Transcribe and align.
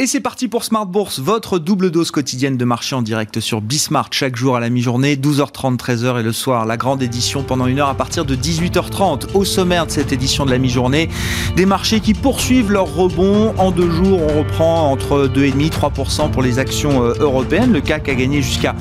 Et 0.00 0.06
c'est 0.06 0.20
parti 0.20 0.48
pour 0.48 0.64
Smart 0.64 0.86
Bourse, 0.86 1.20
votre 1.20 1.58
double 1.58 1.90
dose 1.90 2.10
quotidienne 2.10 2.56
de 2.56 2.64
marché 2.64 2.96
en 2.96 3.02
direct 3.02 3.38
sur 3.40 3.60
Bismart 3.60 4.08
chaque 4.12 4.34
jour 4.34 4.56
à 4.56 4.60
la 4.60 4.70
mi-journée, 4.70 5.14
12h30, 5.14 5.76
13h 5.76 6.20
et 6.20 6.22
le 6.22 6.32
soir. 6.32 6.64
La 6.64 6.78
grande 6.78 7.02
édition 7.02 7.42
pendant 7.42 7.66
une 7.66 7.80
heure 7.80 7.90
à 7.90 7.94
partir 7.94 8.24
de 8.24 8.34
18h30. 8.34 9.34
Au 9.34 9.44
sommaire 9.44 9.84
de 9.84 9.90
cette 9.90 10.10
édition 10.10 10.46
de 10.46 10.52
la 10.52 10.56
mi-journée, 10.56 11.10
des 11.54 11.66
marchés 11.66 12.00
qui 12.00 12.14
poursuivent 12.14 12.72
leur 12.72 12.94
rebond. 12.94 13.52
En 13.58 13.72
deux 13.72 13.90
jours, 13.90 14.22
on 14.22 14.38
reprend 14.38 14.90
entre 14.90 15.28
2,5 15.28 15.68
3% 15.68 16.30
pour 16.30 16.40
les 16.40 16.58
actions 16.58 17.04
euh, 17.04 17.12
européennes. 17.20 17.70
Le 17.70 17.82
CAC 17.82 18.08
a 18.08 18.14
gagné 18.14 18.40
jusqu'à 18.40 18.74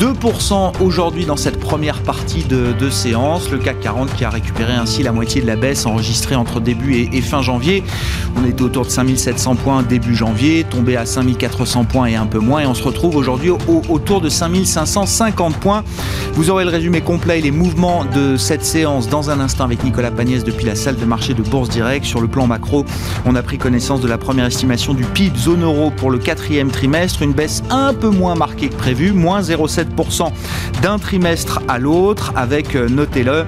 2% 0.00 0.82
aujourd'hui 0.82 1.24
dans 1.24 1.36
cette 1.36 1.60
première 1.60 2.02
partie 2.02 2.42
de, 2.42 2.90
séance. 2.90 3.48
Le 3.48 3.58
CAC 3.58 3.78
40 3.78 4.16
qui 4.16 4.24
a 4.24 4.30
récupéré 4.30 4.72
ainsi 4.72 5.04
la 5.04 5.12
moitié 5.12 5.40
de 5.40 5.46
la 5.46 5.54
baisse 5.54 5.86
enregistrée 5.86 6.34
entre 6.34 6.58
début 6.58 6.96
et, 6.96 7.10
et 7.12 7.20
fin 7.20 7.42
janvier. 7.42 7.84
On 8.36 8.44
était 8.44 8.62
autour 8.62 8.84
de 8.86 8.90
5700 8.90 9.54
points 9.54 9.84
début 9.84 10.16
janvier, 10.16 10.63
tombé 10.64 10.96
à 10.96 11.06
5400 11.06 11.84
points 11.84 12.06
et 12.06 12.16
un 12.16 12.26
peu 12.26 12.38
moins. 12.38 12.60
Et 12.60 12.66
on 12.66 12.74
se 12.74 12.82
retrouve 12.82 13.16
aujourd'hui 13.16 13.50
au, 13.50 13.58
autour 13.88 14.20
de 14.20 14.28
5550 14.28 15.56
points. 15.56 15.84
Vous 16.34 16.50
aurez 16.50 16.64
le 16.64 16.70
résumé 16.70 17.00
complet 17.00 17.38
et 17.38 17.42
les 17.42 17.50
mouvements 17.50 18.04
de 18.04 18.36
cette 18.36 18.64
séance 18.64 19.08
dans 19.08 19.30
un 19.30 19.40
instant 19.40 19.64
avec 19.64 19.84
Nicolas 19.84 20.10
Pagnès 20.10 20.44
depuis 20.44 20.66
la 20.66 20.74
salle 20.74 20.96
de 20.96 21.04
marché 21.04 21.34
de 21.34 21.42
Bourse 21.42 21.68
Direct. 21.68 22.04
Sur 22.04 22.20
le 22.20 22.28
plan 22.28 22.46
macro, 22.46 22.84
on 23.24 23.36
a 23.36 23.42
pris 23.42 23.58
connaissance 23.58 24.00
de 24.00 24.08
la 24.08 24.18
première 24.18 24.46
estimation 24.46 24.94
du 24.94 25.04
PIB 25.04 25.36
zone 25.38 25.62
euro 25.62 25.90
pour 25.90 26.10
le 26.10 26.18
quatrième 26.18 26.70
trimestre. 26.70 27.22
Une 27.22 27.32
baisse 27.32 27.62
un 27.70 27.94
peu 27.94 28.08
moins 28.08 28.34
marquée 28.34 28.68
que 28.68 28.76
prévu, 28.76 29.12
moins 29.12 29.40
0,7% 29.40 30.32
d'un 30.82 30.98
trimestre 30.98 31.60
à 31.68 31.78
l'autre, 31.78 32.32
avec, 32.36 32.74
euh, 32.74 32.88
notez-le, 32.88 33.44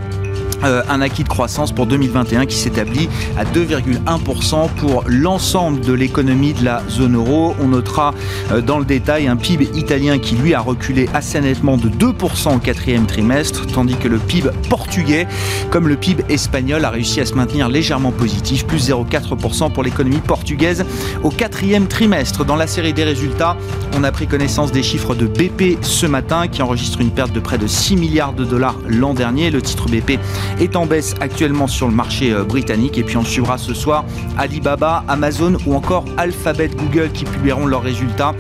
euh, 0.64 0.82
un 0.88 1.00
acquis 1.00 1.24
de 1.24 1.28
croissance 1.28 1.72
pour 1.72 1.86
2021 1.86 2.46
qui 2.46 2.56
s'établit 2.56 3.08
à 3.36 3.44
2,1% 3.44 4.68
pour 4.76 5.04
l'ensemble 5.06 5.80
de 5.80 5.92
l'économie 5.92 6.52
de 6.52 6.64
la 6.64 6.82
zone 6.88 7.16
euro. 7.16 7.54
On 7.60 7.68
notera 7.68 8.14
euh, 8.52 8.60
dans 8.60 8.78
le 8.78 8.84
détail 8.84 9.26
un 9.26 9.36
PIB 9.36 9.70
italien 9.74 10.18
qui 10.18 10.34
lui 10.34 10.54
a 10.54 10.60
reculé 10.60 11.08
assez 11.14 11.40
nettement 11.40 11.76
de 11.76 11.88
2% 11.88 12.56
au 12.56 12.58
quatrième 12.58 13.06
trimestre, 13.06 13.66
tandis 13.66 13.96
que 13.96 14.08
le 14.08 14.18
PIB 14.18 14.50
portugais, 14.68 15.26
comme 15.70 15.88
le 15.88 15.96
PIB 15.96 16.24
espagnol, 16.28 16.84
a 16.84 16.90
réussi 16.90 17.20
à 17.20 17.26
se 17.26 17.34
maintenir 17.34 17.68
légèrement 17.68 18.12
positif, 18.12 18.66
plus 18.66 18.88
0,4% 18.90 19.72
pour 19.72 19.82
l'économie 19.82 20.18
portugaise 20.18 20.84
au 21.22 21.30
quatrième 21.30 21.86
trimestre. 21.86 22.44
Dans 22.44 22.56
la 22.56 22.66
série 22.66 22.92
des 22.92 23.04
résultats, 23.04 23.56
on 23.96 24.04
a 24.04 24.12
pris 24.12 24.26
connaissance 24.26 24.72
des 24.72 24.82
chiffres 24.82 25.14
de 25.14 25.26
BP 25.26 25.78
ce 25.82 26.06
matin 26.06 26.48
qui 26.48 26.62
enregistre 26.62 27.00
une 27.00 27.10
perte 27.10 27.32
de 27.32 27.40
près 27.40 27.58
de 27.58 27.66
6 27.66 27.96
milliards 27.96 28.32
de 28.32 28.44
dollars 28.44 28.76
l'an 28.88 29.14
dernier. 29.14 29.50
Le 29.50 29.62
titre 29.62 29.86
BP 29.86 30.18
est 30.60 30.76
en 30.76 30.86
baisse 30.86 31.14
actuellement 31.20 31.66
sur 31.66 31.88
le 31.88 31.94
marché 31.94 32.32
euh, 32.32 32.44
britannique. 32.44 32.98
Et 32.98 33.02
puis 33.02 33.16
on 33.16 33.24
suivra 33.24 33.58
ce 33.58 33.74
soir 33.74 34.04
Alibaba, 34.38 35.04
Amazon 35.08 35.56
ou 35.66 35.74
encore 35.74 36.04
Alphabet 36.16 36.68
Google 36.68 37.10
qui 37.12 37.24
publieront 37.24 37.66
leurs 37.66 37.82
résultats 37.82 38.34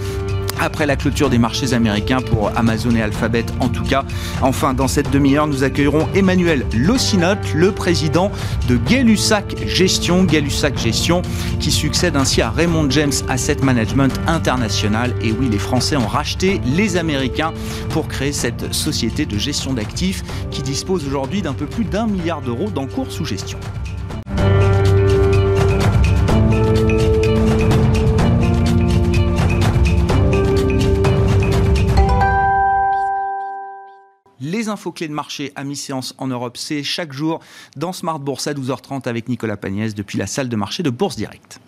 après 0.60 0.86
la 0.86 0.96
clôture 0.96 1.30
des 1.30 1.38
marchés 1.38 1.72
américains 1.72 2.20
pour 2.20 2.50
Amazon 2.56 2.94
et 2.94 3.02
Alphabet 3.02 3.44
en 3.60 3.68
tout 3.68 3.84
cas. 3.84 4.04
Enfin, 4.42 4.74
dans 4.74 4.88
cette 4.88 5.10
demi-heure, 5.10 5.46
nous 5.46 5.64
accueillerons 5.64 6.08
Emmanuel 6.14 6.64
Locinote, 6.74 7.54
le 7.54 7.72
président 7.72 8.30
de 8.68 8.76
Gay-Lussac 8.76 9.56
Gestion, 9.66 10.26
Gestion, 10.76 11.22
qui 11.60 11.70
succède 11.70 12.16
ainsi 12.16 12.42
à 12.42 12.50
Raymond 12.50 12.90
James 12.90 13.12
Asset 13.28 13.56
Management 13.62 14.12
International. 14.26 15.14
Et 15.22 15.32
oui, 15.32 15.48
les 15.50 15.58
Français 15.58 15.96
ont 15.96 16.06
racheté 16.06 16.60
les 16.64 16.96
Américains 16.96 17.52
pour 17.90 18.08
créer 18.08 18.32
cette 18.32 18.72
société 18.72 19.26
de 19.26 19.38
gestion 19.38 19.72
d'actifs 19.72 20.22
qui 20.50 20.62
dispose 20.62 21.06
aujourd'hui 21.06 21.42
d'un 21.42 21.54
peu 21.54 21.66
plus 21.66 21.84
d'un 21.84 22.06
milliard 22.06 22.42
d'euros 22.42 22.70
d'encours 22.70 23.10
sous 23.10 23.24
gestion. 23.24 23.58
Infos 34.76 34.92
clés 34.92 35.08
de 35.08 35.14
marché 35.14 35.52
à 35.56 35.64
mi-séance 35.64 36.14
en 36.18 36.26
Europe, 36.26 36.58
c'est 36.58 36.82
chaque 36.82 37.14
jour 37.14 37.40
dans 37.76 37.94
Smart 37.94 38.18
Bourse 38.18 38.46
à 38.46 38.52
12h30 38.52 39.08
avec 39.08 39.26
Nicolas 39.30 39.56
Pagnès 39.56 39.94
depuis 39.94 40.18
la 40.18 40.26
salle 40.26 40.50
de 40.50 40.56
marché 40.56 40.82
de 40.82 40.90
Bourse 40.90 41.16
Direct. 41.16 41.60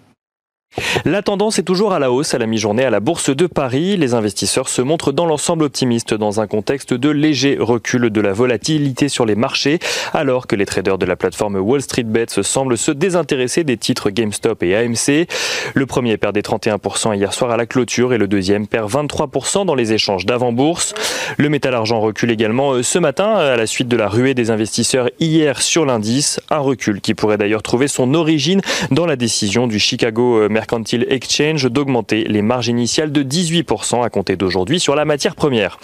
La 1.04 1.22
tendance 1.22 1.58
est 1.58 1.62
toujours 1.62 1.92
à 1.92 1.98
la 1.98 2.12
hausse 2.12 2.34
à 2.34 2.38
la 2.38 2.46
mi-journée 2.46 2.84
à 2.84 2.90
la 2.90 3.00
Bourse 3.00 3.34
de 3.34 3.46
Paris. 3.46 3.96
Les 3.96 4.14
investisseurs 4.14 4.68
se 4.68 4.82
montrent 4.82 5.12
dans 5.12 5.26
l'ensemble 5.26 5.64
optimistes 5.64 6.12
dans 6.12 6.40
un 6.40 6.46
contexte 6.46 6.92
de 6.92 7.08
léger 7.08 7.56
recul 7.58 8.10
de 8.10 8.20
la 8.20 8.32
volatilité 8.32 9.08
sur 9.08 9.24
les 9.24 9.34
marchés, 9.34 9.78
alors 10.12 10.46
que 10.46 10.56
les 10.56 10.66
traders 10.66 10.98
de 10.98 11.06
la 11.06 11.16
plateforme 11.16 11.56
Wall 11.56 11.82
Street 11.82 12.02
Bets 12.02 12.42
semblent 12.42 12.76
se 12.76 12.90
désintéresser 12.90 13.64
des 13.64 13.76
titres 13.76 14.10
GameStop 14.10 14.62
et 14.62 14.76
AMC. 14.76 15.28
Le 15.74 15.86
premier 15.86 16.16
perdait 16.16 16.40
31% 16.40 17.16
hier 17.16 17.32
soir 17.32 17.50
à 17.50 17.56
la 17.56 17.66
clôture 17.66 18.12
et 18.12 18.18
le 18.18 18.28
deuxième 18.28 18.66
perd 18.66 18.90
23% 18.90 19.64
dans 19.64 19.74
les 19.74 19.92
échanges 19.92 20.26
d'avant-bourse. 20.26 20.94
Le 21.36 21.48
métal 21.48 21.74
argent 21.74 22.00
recule 22.00 22.30
également 22.30 22.72
euh, 22.72 22.82
ce 22.82 22.98
matin 22.98 23.34
à 23.34 23.56
la 23.56 23.66
suite 23.66 23.88
de 23.88 23.96
la 23.96 24.08
ruée 24.08 24.34
des 24.34 24.50
investisseurs 24.50 25.10
hier 25.20 25.62
sur 25.62 25.86
l'indice, 25.86 26.40
un 26.50 26.58
recul 26.58 27.00
qui 27.00 27.14
pourrait 27.14 27.38
d'ailleurs 27.38 27.62
trouver 27.62 27.88
son 27.88 28.14
origine 28.14 28.60
dans 28.90 29.06
la 29.06 29.16
décision 29.16 29.66
du 29.66 29.78
Chicago 29.78 30.42
euh, 30.42 30.48
Mercantile 30.58 31.06
Exchange 31.08 31.70
d'augmenter 31.70 32.24
les 32.24 32.42
marges 32.42 32.66
initiales 32.66 33.12
de 33.12 33.22
18% 33.22 34.02
à 34.02 34.10
compter 34.10 34.34
d'aujourd'hui 34.34 34.80
sur 34.80 34.96
la 34.96 35.04
matière 35.04 35.36
première. 35.36 35.78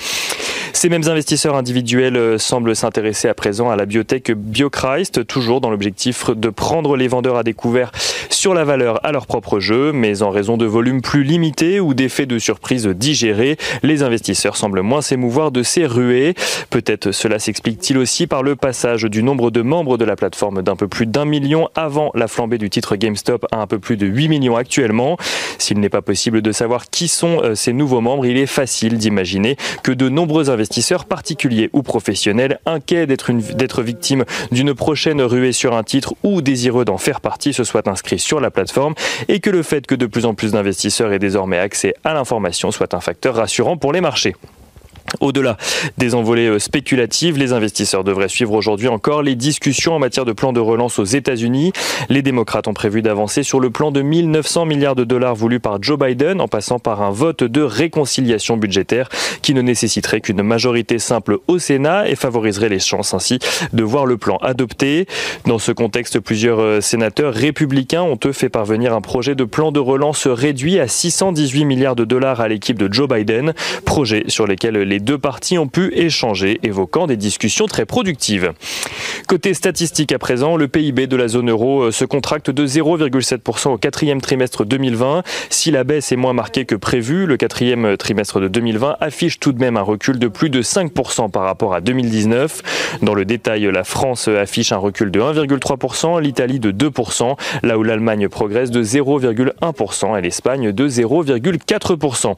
Ces 0.72 0.88
mêmes 0.88 1.06
investisseurs 1.06 1.54
individuels 1.54 2.16
euh, 2.16 2.38
semblent 2.38 2.74
s'intéresser 2.74 3.28
à 3.28 3.34
présent 3.34 3.70
à 3.70 3.76
la 3.76 3.86
biotech 3.86 4.32
BioChrist, 4.32 5.24
toujours 5.24 5.60
dans 5.60 5.70
l'objectif 5.70 6.30
de 6.30 6.48
prendre 6.50 6.96
les 6.96 7.06
vendeurs 7.06 7.36
à 7.36 7.44
découvert 7.44 7.92
sur 8.28 8.52
la 8.52 8.64
valeur 8.64 8.98
à 9.06 9.12
leur 9.12 9.26
propre 9.26 9.60
jeu, 9.60 9.92
mais 9.92 10.22
en 10.22 10.30
raison 10.30 10.56
de 10.56 10.66
volumes 10.66 11.00
plus 11.00 11.22
limités 11.22 11.78
ou 11.78 11.94
d'effets 11.94 12.26
de 12.26 12.38
surprise 12.40 12.86
digérés, 12.88 13.56
les 13.84 14.02
investisseurs 14.02 14.56
semblent 14.56 14.82
moins 14.82 15.00
s'émouvoir 15.00 15.52
de 15.52 15.62
ces 15.62 15.86
ruées. 15.86 16.34
Peut-être 16.70 17.12
cela 17.12 17.38
s'explique-t-il 17.38 17.96
aussi 17.96 18.26
par 18.26 18.42
le 18.42 18.56
passage 18.56 19.04
du 19.04 19.22
nombre 19.22 19.50
de 19.52 19.62
membres 19.62 19.96
de 19.96 20.04
la 20.04 20.16
plateforme 20.16 20.62
d'un 20.62 20.76
peu 20.76 20.88
plus 20.88 21.06
d'un 21.06 21.24
million 21.24 21.68
avant 21.76 22.10
la 22.14 22.26
flambée 22.26 22.58
du 22.58 22.68
titre 22.68 22.96
GameStop 22.96 23.46
à 23.52 23.58
un 23.58 23.66
peu 23.68 23.78
plus 23.78 23.96
de 23.96 24.06
8 24.06 24.28
millions 24.28 24.56
actuellement. 24.64 25.16
S'il 25.58 25.78
n'est 25.78 25.88
pas 25.88 26.02
possible 26.02 26.42
de 26.42 26.50
savoir 26.50 26.91
qui 26.91 27.06
sont 27.06 27.41
euh, 27.42 27.54
ces 27.54 27.72
nouveaux 27.72 28.00
membres, 28.00 28.26
il 28.26 28.38
est 28.38 28.47
facile 28.47 28.98
d'imaginer 28.98 29.56
que 29.82 29.92
de 29.92 30.08
nombreux 30.08 30.50
investisseurs 30.50 30.64
investisseurs 30.64 31.04
particuliers 31.04 31.69
ou 31.75 31.82
professionnels 31.82 32.58
inquiets 32.64 33.06
d'être 33.06 33.82
victimes 33.82 34.25
d'une 34.50 34.75
prochaine 34.75 35.20
ruée 35.20 35.52
sur 35.52 35.76
un 35.76 35.82
titre 35.82 36.14
ou 36.22 36.41
désireux 36.41 36.86
d'en 36.86 36.97
faire 36.97 37.20
partie 37.20 37.52
se 37.52 37.64
soient 37.64 37.88
inscrits 37.88 38.19
sur 38.19 38.41
la 38.41 38.50
plateforme 38.50 38.94
et 39.28 39.41
que 39.41 39.50
le 39.50 39.62
fait 39.62 39.86
que 39.86 39.94
de 39.94 40.06
plus 40.06 40.25
en 40.25 40.34
plus 40.34 40.52
d'investisseurs 40.52 41.12
aient 41.12 41.19
désormais 41.19 41.58
accès 41.58 41.94
à 42.02 42.14
l'information 42.14 42.70
soit 42.70 42.94
un 42.94 43.00
facteur 43.00 43.34
rassurant 43.34 43.76
pour 43.76 43.92
les 43.92 44.00
marchés. 44.00 44.34
Au-delà 45.20 45.56
des 45.97 46.15
envolées 46.15 46.48
euh, 46.48 46.59
spéculatives, 46.59 47.38
les 47.38 47.53
investisseurs 47.53 48.04
devraient 48.04 48.28
suivre 48.28 48.53
aujourd'hui 48.53 48.88
encore 48.88 49.22
les 49.22 49.37
discussions 49.37 49.94
en 49.94 49.98
matière 49.98 50.25
de 50.25 50.32
plan 50.32 50.53
de 50.53 50.60
relance 50.60 50.98
aux 50.98 51.04
États-Unis. 51.04 51.72
Les 52.09 52.22
démocrates 52.22 52.66
ont 52.69 52.75
prévu 52.75 53.00
d'avancer 53.00 53.43
sur 53.43 53.60
le 53.60 53.70
plan 53.70 53.91
de 53.91 54.03
1900 54.03 54.66
milliards 54.66 54.94
de 54.94 55.04
dollars 55.04 55.34
voulu 55.34 55.60
par 55.60 55.82
Joe 55.82 55.98
Biden 55.98 56.41
en 56.41 56.48
passant 56.48 56.78
par 56.78 57.03
un 57.03 57.10
vote 57.10 57.44
de 57.44 57.62
réconciliation 57.62 58.56
budgétaire 58.56 59.09
qui 59.43 59.54
ne 59.54 59.62
nécessiterait 59.62 60.20
qu'une 60.20 60.43
majorité 60.43 60.98
simple 60.98 61.38
au 61.47 61.59
Sénat 61.59 62.09
et 62.09 62.16
favoriserait 62.16 62.69
les 62.69 62.81
chances 62.81 63.14
ainsi 63.14 63.38
de 63.72 63.82
voir 63.82 64.06
le 64.06 64.16
plan 64.16 64.37
adopté. 64.38 65.06
Dans 65.47 65.59
ce 65.59 65.72
contexte, 65.72 66.19
plusieurs 66.19 66.60
euh, 66.60 66.81
sénateurs 66.81 67.32
républicains 67.32 68.03
ont 68.03 68.19
eux 68.25 68.32
fait 68.32 68.48
parvenir 68.48 68.94
un 68.94 69.00
projet 69.00 69.34
de 69.34 69.44
plan 69.44 69.70
de 69.70 69.81
relance 69.81 70.26
réduit 70.26 70.81
à 70.81 70.88
618 70.88 71.64
milliards 71.64 71.97
de 71.97 72.04
dollars 72.04 72.41
à 72.41 72.48
l'équipe 72.48 72.78
de 72.78 72.93
Joe 72.93 73.09
Biden, 73.09 73.54
projet 73.84 74.25
sur 74.28 74.47
lesquels 74.47 74.76
les 74.76 74.94
deux 75.00 75.19
parties 75.19 75.59
ont 75.59 75.69
pu 75.69 75.93
échanger, 75.94 76.60
évoquant 76.62 77.06
des 77.06 77.16
discussions 77.16 77.66
très 77.66 77.87
productives. 77.87 78.53
Côté 79.29 79.55
statistique 79.55 80.12
à 80.12 80.19
présent, 80.19 80.56
le 80.56 80.69
PIB 80.69 81.06
de 81.06 81.17
la 81.17 81.29
zone 81.29 81.50
euro 81.50 81.85
euh, 81.85 81.91
se 81.91 82.05
contracte 82.05 82.50
de 82.50 82.67
0,7% 82.67 83.69
au 83.70 83.79
quatrième 83.79 84.20
trimestre 84.20 84.64
2020. 84.64 85.23
Si 85.50 85.70
la 85.70 85.85
baisse 85.85 86.12
est 86.12 86.17
moins 86.17 86.32
marquée 86.32 86.64
que 86.64 86.75
prévu, 86.75 87.26
le 87.26 87.37
quatrième 87.37 87.96
trimestre 87.96 88.41
de 88.41 88.49
2020 88.49 88.96
affiche 89.00 89.41
tout 89.41 89.52
de 89.52 89.58
même 89.58 89.76
un 89.76 89.82
recul 89.82 90.19
de 90.19 90.29
plus 90.29 90.50
de 90.50 90.62
5% 90.62 91.31
par 91.31 91.44
rapport 91.44 91.75
à 91.75 91.81
2019. 91.81 92.99
Dans 93.02 93.14
le 93.14 93.25
détail, 93.25 93.70
la 93.73 93.85
France 93.85 94.29
affiche 94.29 94.73
un 94.73 94.76
recul 94.76 95.11
de 95.11 95.20
1,3%, 95.20 96.20
l'Italie 96.20 96.61
de 96.61 96.70
2%, 96.70 97.37
là 97.62 97.79
où 97.79 97.82
l'Allemagne 97.82 98.29
progresse 98.29 98.70
de 98.70 98.82
0,1% 98.82 100.19
et 100.19 100.23
l'Espagne 100.23 100.73
de 100.73 100.88
0,4%. 100.88 102.35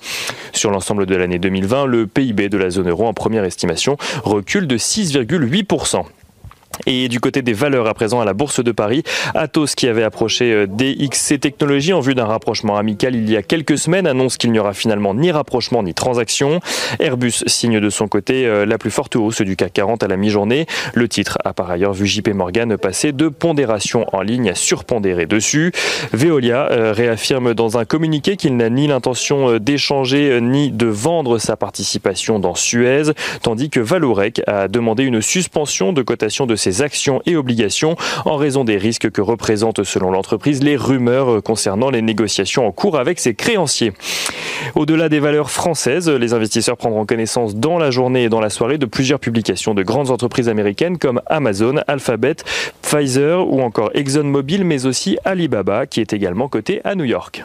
Sur 0.52 0.70
l'ensemble 0.70 1.06
de 1.06 1.16
l'année 1.16 1.38
2020, 1.38 1.86
le 1.86 2.06
PIB 2.06 2.45
de 2.48 2.58
la 2.58 2.70
zone 2.70 2.88
euro 2.88 3.06
en 3.06 3.14
première 3.14 3.44
estimation 3.44 3.96
recule 4.24 4.66
de 4.66 4.78
6,8%. 4.78 6.04
Et 6.86 7.08
du 7.08 7.20
côté 7.20 7.42
des 7.42 7.52
valeurs 7.52 7.86
à 7.86 7.94
présent 7.94 8.20
à 8.20 8.24
la 8.24 8.34
Bourse 8.34 8.62
de 8.62 8.72
Paris, 8.72 9.02
Atos 9.34 9.74
qui 9.74 9.88
avait 9.88 10.02
approché 10.02 10.52
euh, 10.52 10.66
DXC 10.66 11.40
Technologies 11.40 11.92
en 11.92 12.00
vue 12.00 12.14
d'un 12.14 12.26
rapprochement 12.26 12.76
amical 12.76 13.14
il 13.14 13.30
y 13.30 13.36
a 13.36 13.42
quelques 13.42 13.78
semaines 13.78 14.06
annonce 14.06 14.36
qu'il 14.36 14.52
n'y 14.52 14.58
aura 14.58 14.74
finalement 14.74 15.14
ni 15.14 15.30
rapprochement 15.30 15.82
ni 15.82 15.94
transaction. 15.94 16.60
Airbus 17.00 17.44
signe 17.46 17.80
de 17.80 17.90
son 17.90 18.08
côté 18.08 18.46
euh, 18.46 18.66
la 18.66 18.78
plus 18.78 18.90
forte 18.90 19.16
hausse 19.16 19.40
du 19.40 19.56
CAC 19.56 19.72
40 19.72 20.02
à 20.02 20.08
la 20.08 20.16
mi-journée. 20.16 20.66
Le 20.94 21.08
titre 21.08 21.38
a 21.44 21.52
par 21.52 21.70
ailleurs 21.70 21.92
vu 21.92 22.06
JP 22.06 22.28
Morgan 22.34 22.76
passer 22.76 23.12
de 23.12 23.28
pondération 23.28 24.06
en 24.12 24.20
ligne 24.20 24.50
à 24.50 24.54
surpondérer 24.54 25.26
dessus. 25.26 25.72
Veolia 26.12 26.70
euh, 26.70 26.92
réaffirme 26.92 27.54
dans 27.54 27.78
un 27.78 27.84
communiqué 27.84 28.36
qu'il 28.36 28.56
n'a 28.56 28.68
ni 28.68 28.86
l'intention 28.86 29.58
d'échanger 29.58 30.40
ni 30.40 30.70
de 30.70 30.86
vendre 30.86 31.38
sa 31.38 31.56
participation 31.56 32.38
dans 32.38 32.54
Suez, 32.54 33.12
tandis 33.42 33.70
que 33.70 33.80
Valorec 33.80 34.42
a 34.46 34.68
demandé 34.68 35.04
une 35.04 35.22
suspension 35.22 35.92
de 35.92 36.02
cotation 36.02 36.46
de 36.46 36.56
ses 36.56 36.65
actions 36.82 37.22
et 37.26 37.36
obligations 37.36 37.96
en 38.24 38.36
raison 38.36 38.64
des 38.64 38.76
risques 38.76 39.10
que 39.10 39.20
représentent 39.20 39.84
selon 39.84 40.10
l'entreprise 40.10 40.62
les 40.62 40.76
rumeurs 40.76 41.42
concernant 41.42 41.90
les 41.90 42.02
négociations 42.02 42.66
en 42.66 42.72
cours 42.72 42.98
avec 42.98 43.18
ses 43.18 43.34
créanciers. 43.34 43.92
Au-delà 44.74 45.08
des 45.08 45.20
valeurs 45.20 45.50
françaises, 45.50 46.08
les 46.08 46.32
investisseurs 46.32 46.76
prendront 46.76 47.06
connaissance 47.06 47.56
dans 47.56 47.78
la 47.78 47.90
journée 47.90 48.24
et 48.24 48.28
dans 48.28 48.40
la 48.40 48.50
soirée 48.50 48.78
de 48.78 48.86
plusieurs 48.86 49.20
publications 49.20 49.74
de 49.74 49.82
grandes 49.82 50.10
entreprises 50.10 50.48
américaines 50.48 50.98
comme 50.98 51.20
Amazon, 51.26 51.76
Alphabet, 51.86 52.36
Pfizer 52.82 53.46
ou 53.46 53.60
encore 53.60 53.90
ExxonMobil, 53.94 54.64
mais 54.64 54.86
aussi 54.86 55.18
Alibaba 55.24 55.86
qui 55.86 56.00
est 56.00 56.12
également 56.12 56.48
coté 56.48 56.80
à 56.84 56.94
New 56.94 57.04
York. 57.04 57.44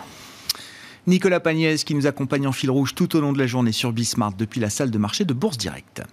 Nicolas 1.08 1.40
Pagnès 1.40 1.84
qui 1.84 1.96
nous 1.96 2.08
accompagne 2.08 2.48
en 2.48 2.52
fil 2.52 2.70
rouge 2.70 2.94
tout 2.94 3.16
au 3.16 3.22
long 3.22 3.34
de 3.34 3.40
la 3.40 3.48
journée 3.48 3.72
sur 3.72 3.92
Bismart 3.92 4.34
depuis 4.38 4.60
la 4.60 4.70
salle 4.70 4.92
de 4.92 4.98
marché 4.98 5.26
de 5.26 5.34
Bourse 5.34 5.58
Directe. 5.58 6.04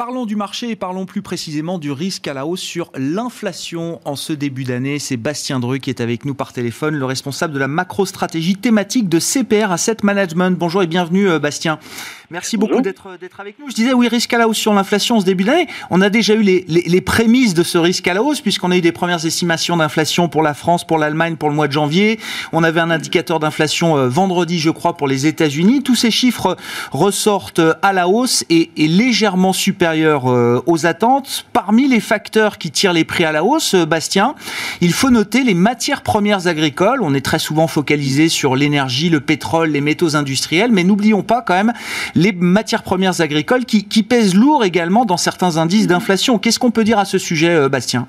Parlons 0.00 0.24
du 0.24 0.34
marché 0.34 0.70
et 0.70 0.76
parlons 0.76 1.04
plus 1.04 1.20
précisément 1.20 1.78
du 1.78 1.92
risque 1.92 2.26
à 2.26 2.32
la 2.32 2.46
hausse 2.46 2.62
sur 2.62 2.90
l'inflation 2.96 4.00
en 4.06 4.16
ce 4.16 4.32
début 4.32 4.64
d'année. 4.64 4.98
C'est 4.98 5.18
Bastien 5.18 5.60
Dru 5.60 5.78
qui 5.78 5.90
est 5.90 6.00
avec 6.00 6.24
nous 6.24 6.32
par 6.32 6.54
téléphone, 6.54 6.94
le 6.94 7.04
responsable 7.04 7.52
de 7.52 7.58
la 7.58 7.68
macro-stratégie 7.68 8.56
thématique 8.56 9.10
de 9.10 9.18
CPR 9.18 9.70
Asset 9.70 9.98
Management. 10.02 10.56
Bonjour 10.58 10.82
et 10.82 10.86
bienvenue 10.86 11.28
euh, 11.28 11.38
Bastien. 11.38 11.78
Merci 12.32 12.56
beaucoup 12.56 12.80
d'être 12.80 13.18
d'être 13.20 13.40
avec 13.40 13.58
nous. 13.58 13.68
Je 13.68 13.74
disais 13.74 13.92
oui, 13.92 14.06
risque 14.06 14.32
à 14.32 14.38
la 14.38 14.46
hausse 14.46 14.56
sur 14.56 14.72
l'inflation 14.72 15.16
en 15.16 15.20
ce 15.20 15.24
début 15.24 15.42
d'année. 15.42 15.66
On 15.90 16.00
a 16.00 16.10
déjà 16.10 16.34
eu 16.34 16.42
les, 16.42 16.64
les, 16.68 16.82
les, 16.82 17.00
prémices 17.00 17.54
de 17.54 17.64
ce 17.64 17.76
risque 17.76 18.06
à 18.06 18.14
la 18.14 18.22
hausse 18.22 18.40
puisqu'on 18.40 18.70
a 18.70 18.76
eu 18.76 18.80
des 18.80 18.92
premières 18.92 19.26
estimations 19.26 19.76
d'inflation 19.76 20.28
pour 20.28 20.44
la 20.44 20.54
France, 20.54 20.86
pour 20.86 20.98
l'Allemagne 20.98 21.34
pour 21.34 21.48
le 21.48 21.56
mois 21.56 21.66
de 21.66 21.72
janvier. 21.72 22.20
On 22.52 22.62
avait 22.62 22.78
un 22.78 22.90
indicateur 22.90 23.40
d'inflation 23.40 23.96
euh, 23.96 24.08
vendredi, 24.08 24.60
je 24.60 24.70
crois, 24.70 24.96
pour 24.96 25.08
les 25.08 25.26
États-Unis. 25.26 25.82
Tous 25.82 25.96
ces 25.96 26.12
chiffres 26.12 26.56
ressortent 26.92 27.58
euh, 27.58 27.74
à 27.82 27.92
la 27.92 28.06
hausse 28.06 28.44
et, 28.48 28.70
et 28.76 28.86
légèrement 28.86 29.52
supérieurs 29.52 30.30
euh, 30.30 30.62
aux 30.66 30.86
attentes. 30.86 31.46
Parmi 31.52 31.88
les 31.88 31.98
facteurs 31.98 32.58
qui 32.58 32.70
tirent 32.70 32.92
les 32.92 33.04
prix 33.04 33.24
à 33.24 33.32
la 33.32 33.42
hausse, 33.42 33.74
Bastien, 33.74 34.36
il 34.80 34.92
faut 34.92 35.10
noter 35.10 35.42
les 35.42 35.54
matières 35.54 36.02
premières 36.02 36.46
agricoles. 36.46 37.00
On 37.02 37.12
est 37.12 37.24
très 37.24 37.40
souvent 37.40 37.66
focalisé 37.66 38.28
sur 38.28 38.54
l'énergie, 38.54 39.08
le 39.08 39.20
pétrole, 39.20 39.70
les 39.70 39.80
métaux 39.80 40.14
industriels, 40.14 40.70
mais 40.70 40.84
n'oublions 40.84 41.24
pas 41.24 41.42
quand 41.42 41.54
même 41.54 41.72
les 42.20 42.32
matières 42.32 42.82
premières 42.82 43.22
agricoles 43.22 43.64
qui, 43.64 43.84
qui 43.84 44.02
pèsent 44.02 44.34
lourd 44.34 44.62
également 44.62 45.06
dans 45.06 45.16
certains 45.16 45.56
indices 45.56 45.86
d'inflation. 45.86 46.38
Qu'est-ce 46.38 46.58
qu'on 46.58 46.70
peut 46.70 46.84
dire 46.84 46.98
à 46.98 47.06
ce 47.06 47.16
sujet, 47.16 47.48
euh, 47.48 47.68
Bastien? 47.70 48.08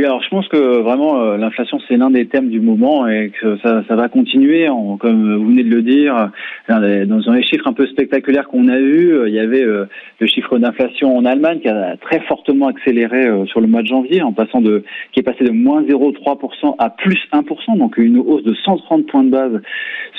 Oui, 0.00 0.06
alors 0.06 0.22
je 0.22 0.30
pense 0.30 0.48
que 0.48 0.80
vraiment 0.80 1.20
euh, 1.20 1.36
l'inflation 1.36 1.78
c'est 1.86 1.98
l'un 1.98 2.08
des 2.08 2.26
thèmes 2.26 2.48
du 2.48 2.58
moment 2.58 3.06
et 3.06 3.30
que 3.38 3.58
ça, 3.58 3.82
va 3.90 4.08
continuer. 4.08 4.66
Comme 4.98 5.36
vous 5.36 5.44
venez 5.44 5.62
de 5.62 5.68
le 5.68 5.82
dire, 5.82 6.30
euh, 6.70 7.04
dans 7.04 7.32
les 7.34 7.42
chiffres 7.42 7.66
un 7.66 7.74
peu 7.74 7.86
spectaculaires 7.86 8.48
qu'on 8.48 8.68
a 8.68 8.78
eus, 8.78 9.12
euh, 9.12 9.28
il 9.28 9.34
y 9.34 9.38
avait 9.38 9.62
le 9.62 10.26
chiffre 10.26 10.56
d'inflation 10.56 11.14
en 11.14 11.26
Allemagne 11.26 11.60
qui 11.60 11.68
a 11.68 11.98
très 11.98 12.20
fortement 12.20 12.68
accéléré 12.68 13.28
sur 13.48 13.60
le 13.60 13.66
mois 13.66 13.82
de 13.82 13.88
janvier, 13.88 14.22
en 14.22 14.32
passant 14.32 14.62
de 14.62 14.84
qui 15.12 15.20
est 15.20 15.22
passé 15.22 15.44
de 15.44 15.50
moins 15.50 15.82
0,3% 15.82 16.76
à 16.78 16.88
plus 16.88 17.18
1%, 17.34 17.76
donc 17.76 17.98
une 17.98 18.16
hausse 18.16 18.44
de 18.44 18.54
130 18.54 19.06
points 19.06 19.24
de 19.24 19.30
base 19.30 19.60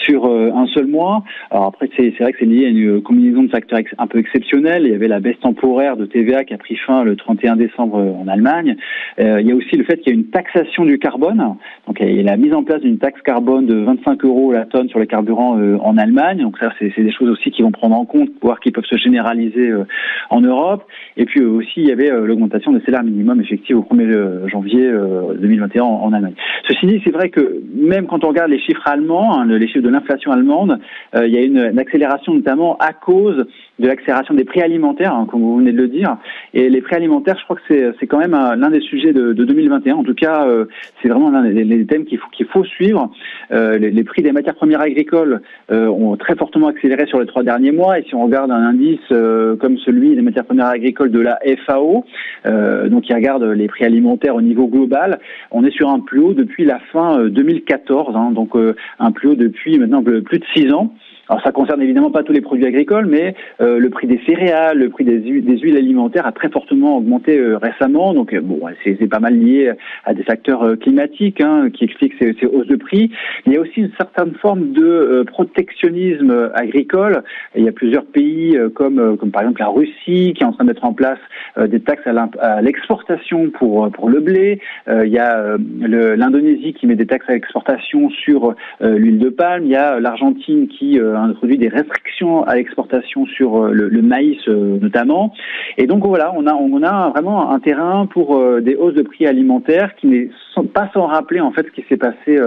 sur 0.04 0.26
un 0.26 0.68
seul 0.68 0.86
mois. 0.86 1.24
Alors 1.50 1.66
après 1.66 1.90
c'est 1.98 2.12
vrai 2.20 2.34
que 2.34 2.40
c'est 2.40 2.46
lié 2.46 2.68
à 2.68 2.70
une 2.70 3.02
combinaison 3.02 3.44
de 3.44 3.50
facteurs 3.50 3.80
un 3.98 4.06
peu 4.06 4.20
exceptionnels. 4.20 4.84
Il 4.86 4.92
y 4.92 4.96
avait 4.96 5.08
la 5.08 5.20
baisse 5.20 5.40
temporaire 5.40 5.98
de 5.98 6.06
TVA 6.06 6.44
qui 6.44 6.54
a 6.54 6.60
pris 6.60 6.76
fin 6.76 7.04
le 7.04 7.16
31 7.16 7.56
décembre 7.56 7.98
en 7.98 8.28
Allemagne. 8.28 8.76
il 9.18 9.48
y 9.48 9.52
a 9.52 9.56
aussi 9.56 9.71
le 9.78 9.84
fait 9.84 9.98
qu'il 9.98 10.14
y 10.14 10.16
a 10.16 10.20
une 10.20 10.30
taxation 10.30 10.86
du 10.86 11.00
carbone. 11.00 11.56
Donc, 11.88 11.98
il 12.00 12.16
y 12.16 12.20
a 12.20 12.24
la 12.24 12.38
mise 12.38 12.54
en 12.54 12.64
place 12.64 12.82
d'une 12.82 12.98
taxe 12.98 13.22
carbone 13.22 13.66
de 13.66 13.76
25 13.76 14.24
euros 14.26 14.52
la 14.52 14.66
tonne 14.66 14.90
sur 14.90 15.00
les 15.00 15.08
carburants 15.08 15.58
euh, 15.60 15.78
en 15.82 15.98
Allemagne. 15.98 16.40
Donc, 16.40 16.58
ça, 16.60 16.72
c'est 16.80 17.02
des 17.02 17.12
choses 17.12 17.30
aussi 17.30 17.52
qui 17.52 17.62
vont 17.62 17.72
prendre 17.72 17.96
en 17.96 18.06
compte, 18.06 18.30
voir 18.42 18.60
qu'ils 18.60 18.72
peuvent 18.72 18.86
se 18.86 18.98
généraliser 18.98 19.70
euh, 19.70 19.86
en 20.30 20.42
Europe. 20.42 20.84
Et 21.18 21.26
puis 21.26 21.42
euh, 21.42 21.50
aussi, 21.50 21.74
il 21.78 21.88
y 21.88 21.92
avait 21.92 22.10
l'augmentation 22.10 22.72
des 22.72 22.82
salaires 22.82 23.04
minimum 23.04 23.42
effectifs 23.42 23.76
au 23.76 23.82
1er 23.82 24.50
janvier 24.50 24.92
2021 25.40 25.84
en, 25.84 26.14
Allemagne. 26.14 26.34
Ceci 26.68 26.86
dit, 26.86 27.02
c'est 27.06 27.12
vrai 27.12 27.30
que 27.30 27.62
même 27.74 28.08
quand 28.08 28.24
on 28.24 28.30
regarde 28.30 28.52
les 28.52 28.60
chiffres 28.60 28.88
allemands, 28.88 29.40
hein, 29.40 29.46
les 29.46 29.68
chiffres 29.68 29.84
de 29.84 29.90
l'inflation 29.90 30.32
allemande, 30.32 30.80
il 31.16 31.30
y 31.30 31.38
a 31.38 31.42
une, 31.42 31.58
une, 31.58 31.80
accélération 31.80 32.34
notamment 32.34 32.78
à 32.78 32.94
cause 32.94 33.46
de 33.82 33.88
l'accélération 33.88 34.34
des 34.34 34.46
prix 34.46 34.62
alimentaires, 34.62 35.14
hein, 35.14 35.28
comme 35.30 35.42
vous 35.42 35.58
venez 35.58 35.72
de 35.72 35.78
le 35.78 35.88
dire. 35.88 36.18
Et 36.54 36.70
les 36.70 36.82
prix 36.82 36.96
alimentaires, 36.96 37.38
je 37.38 37.44
crois 37.44 37.58
que 37.58 37.94
c'est 38.00 38.08
quand 38.08 38.20
même 38.20 38.32
l'un 38.32 38.70
des 38.70 38.82
sujets 38.82 39.14
de, 39.14 39.34
de 39.34 39.44
2021. 39.44 39.96
En 39.96 40.04
tout 40.04 40.14
cas, 40.14 40.46
euh, 40.46 40.66
c'est 41.02 41.10
vraiment 41.10 41.30
l'un 41.32 41.44
des, 41.44 41.86
thèmes 41.86 42.06
qu'il 42.06 42.20
faut, 42.20 42.30
faut 42.52 42.64
suivre. 42.64 43.12
Euh, 43.52 43.78
les, 43.78 43.92
les, 43.92 44.04
prix 44.04 44.22
des 44.22 44.32
matières 44.32 44.56
premières 44.56 44.82
agricoles 44.82 45.42
euh, 45.72 45.88
ont 45.88 46.16
très 46.18 46.36
fortement 46.36 46.68
accéléré 46.68 47.06
sur 47.08 47.20
les 47.20 47.26
trois 47.26 47.44
derniers 47.44 47.72
mois. 47.72 48.00
Et 48.00 48.04
si 48.04 48.16
on 48.16 48.24
regarde 48.26 48.52
un 48.52 48.64
indice 48.64 49.00
euh, 49.12 49.56
comme 49.56 49.78
celui 49.80 50.16
des 50.16 50.22
matières 50.22 50.46
premières 50.46 50.68
agricoles 50.68 51.12
de 51.12 51.20
la 51.20 51.40
FAO, 51.66 52.06
euh, 52.46 52.90
donc 52.90 53.04
qui 53.04 53.14
regarde 53.14 53.44
les 53.44 53.68
prix 53.68 53.86
alimentaires 53.86 54.36
au 54.36 54.42
niveau 54.42 54.68
global, 54.68 55.20
on 55.52 55.64
est 55.66 55.72
sur 55.72 55.90
un 55.90 56.00
plus 56.00 56.20
haut 56.20 56.34
depuis 56.34 56.66
la 56.66 56.80
fin 56.92 57.26
2014, 57.28 58.16
hein, 58.16 58.32
donc 58.32 58.52
un 59.00 59.12
plus 59.12 59.30
haut 59.30 59.36
depuis 59.36 59.80
maintenant 59.80 60.04
plus 60.04 60.40
de 60.40 60.46
six 60.54 60.72
ans. 60.72 60.94
Alors 61.32 61.42
ça 61.46 61.54
concerne 61.54 61.82
évidemment 61.82 62.12
pas 62.12 62.24
tous 62.24 62.34
les 62.34 62.42
produits 62.42 62.66
agricoles, 62.66 63.06
mais 63.06 63.36
euh, 63.62 63.80
le 63.80 63.90
prix 63.90 64.06
des 64.06 64.20
céréales, 64.28 64.78
le 64.78 64.90
prix 64.90 65.06
des, 65.06 65.20
des 65.20 65.58
huiles 65.60 65.78
alimentaires 65.78 66.26
a 66.28 66.34
très 66.34 66.50
fortement 66.50 66.98
augmenté 66.98 67.40
euh, 67.40 67.58
récemment. 67.58 68.14
Donc 68.14 68.34
euh, 68.34 68.42
bon, 68.42 68.60
c'est 68.84 69.08
pas 69.08 69.22
mal 69.22 69.40
lié 69.40 69.72
à 70.04 70.14
des 70.14 70.24
facteurs 70.24 70.78
climatiques 70.78 71.40
hein, 71.40 71.70
qui 71.74 71.86
expliquent 71.86 72.16
ces, 72.20 72.36
ces, 72.38 72.46
hausses 72.46 72.68
de 72.68 72.76
prix. 72.76 73.12
Il 73.46 73.54
y 73.54 73.56
a 73.56 73.62
aussi 73.62 73.80
une 73.80 73.92
certaine 73.98 74.34
forme 74.42 74.74
de 74.74 75.24
protectionnisme 75.26 76.52
agricole. 76.54 77.24
Il 77.56 77.64
y 77.64 77.70
a 77.70 77.72
plusieurs 77.72 78.04
pays 78.04 78.58
comme 78.76 79.16
comme 79.16 79.32
par 79.32 79.44
exemple 79.44 79.62
la 79.62 79.70
Russie 79.70 80.34
qui 80.36 80.44
est 80.44 80.46
en 80.46 80.52
train 80.52 80.66
de 80.66 80.70
mettre 80.70 80.84
en 80.84 80.94
place 80.94 81.20
des 81.58 81.80
taxes 81.80 82.06
à 82.08 82.62
l'exportation 82.62 83.50
pour 83.52 83.90
pour 83.92 84.10
le 84.10 84.20
blé. 84.20 84.60
il 84.90 85.10
y 85.10 85.20
a 85.20 85.56
l'Indonésie 85.58 86.74
qui 86.74 86.88
met 86.88 86.96
des 86.96 87.08
taxes 87.08 87.30
à 87.30 87.34
l'exportation 87.34 88.10
sur 88.10 88.54
l'huile 88.82 89.20
de 89.20 89.30
palme. 89.30 89.64
Il 89.66 89.72
y 89.72 89.76
a 89.76 90.00
l'Argentine 90.00 90.68
qui 90.68 91.00
introduit 91.24 91.58
des 91.58 91.70
restrictions 91.70 92.44
à 92.44 92.56
l'exportation 92.56 93.26
sur 93.26 93.58
euh, 93.58 93.72
le, 93.72 94.02
maïs 94.02 94.38
euh, 94.48 94.78
notamment. 94.80 95.34
Et 95.78 95.88
donc 95.88 96.06
voilà, 96.06 96.34
on 96.36 96.48
a, 96.48 96.54
on 96.54 96.84
a 96.84 97.10
vraiment 97.10 97.52
un 97.52 97.60
terrain 97.60 98.06
pour 98.06 98.38
euh, 98.38 98.62
des 98.62 98.76
hausses 98.76 98.94
de 98.94 99.02
prix 99.02 99.26
alimentaires 99.26 99.96
qui 99.96 100.08
ne 100.08 100.26
sont 100.54 100.64
pas 100.64 100.90
sans 100.94 101.06
rappeler 101.06 101.40
en 101.40 101.52
fait 101.52 101.66
ce 101.68 101.72
qui 101.72 101.88
s'est 101.88 101.98
passé 101.98 102.40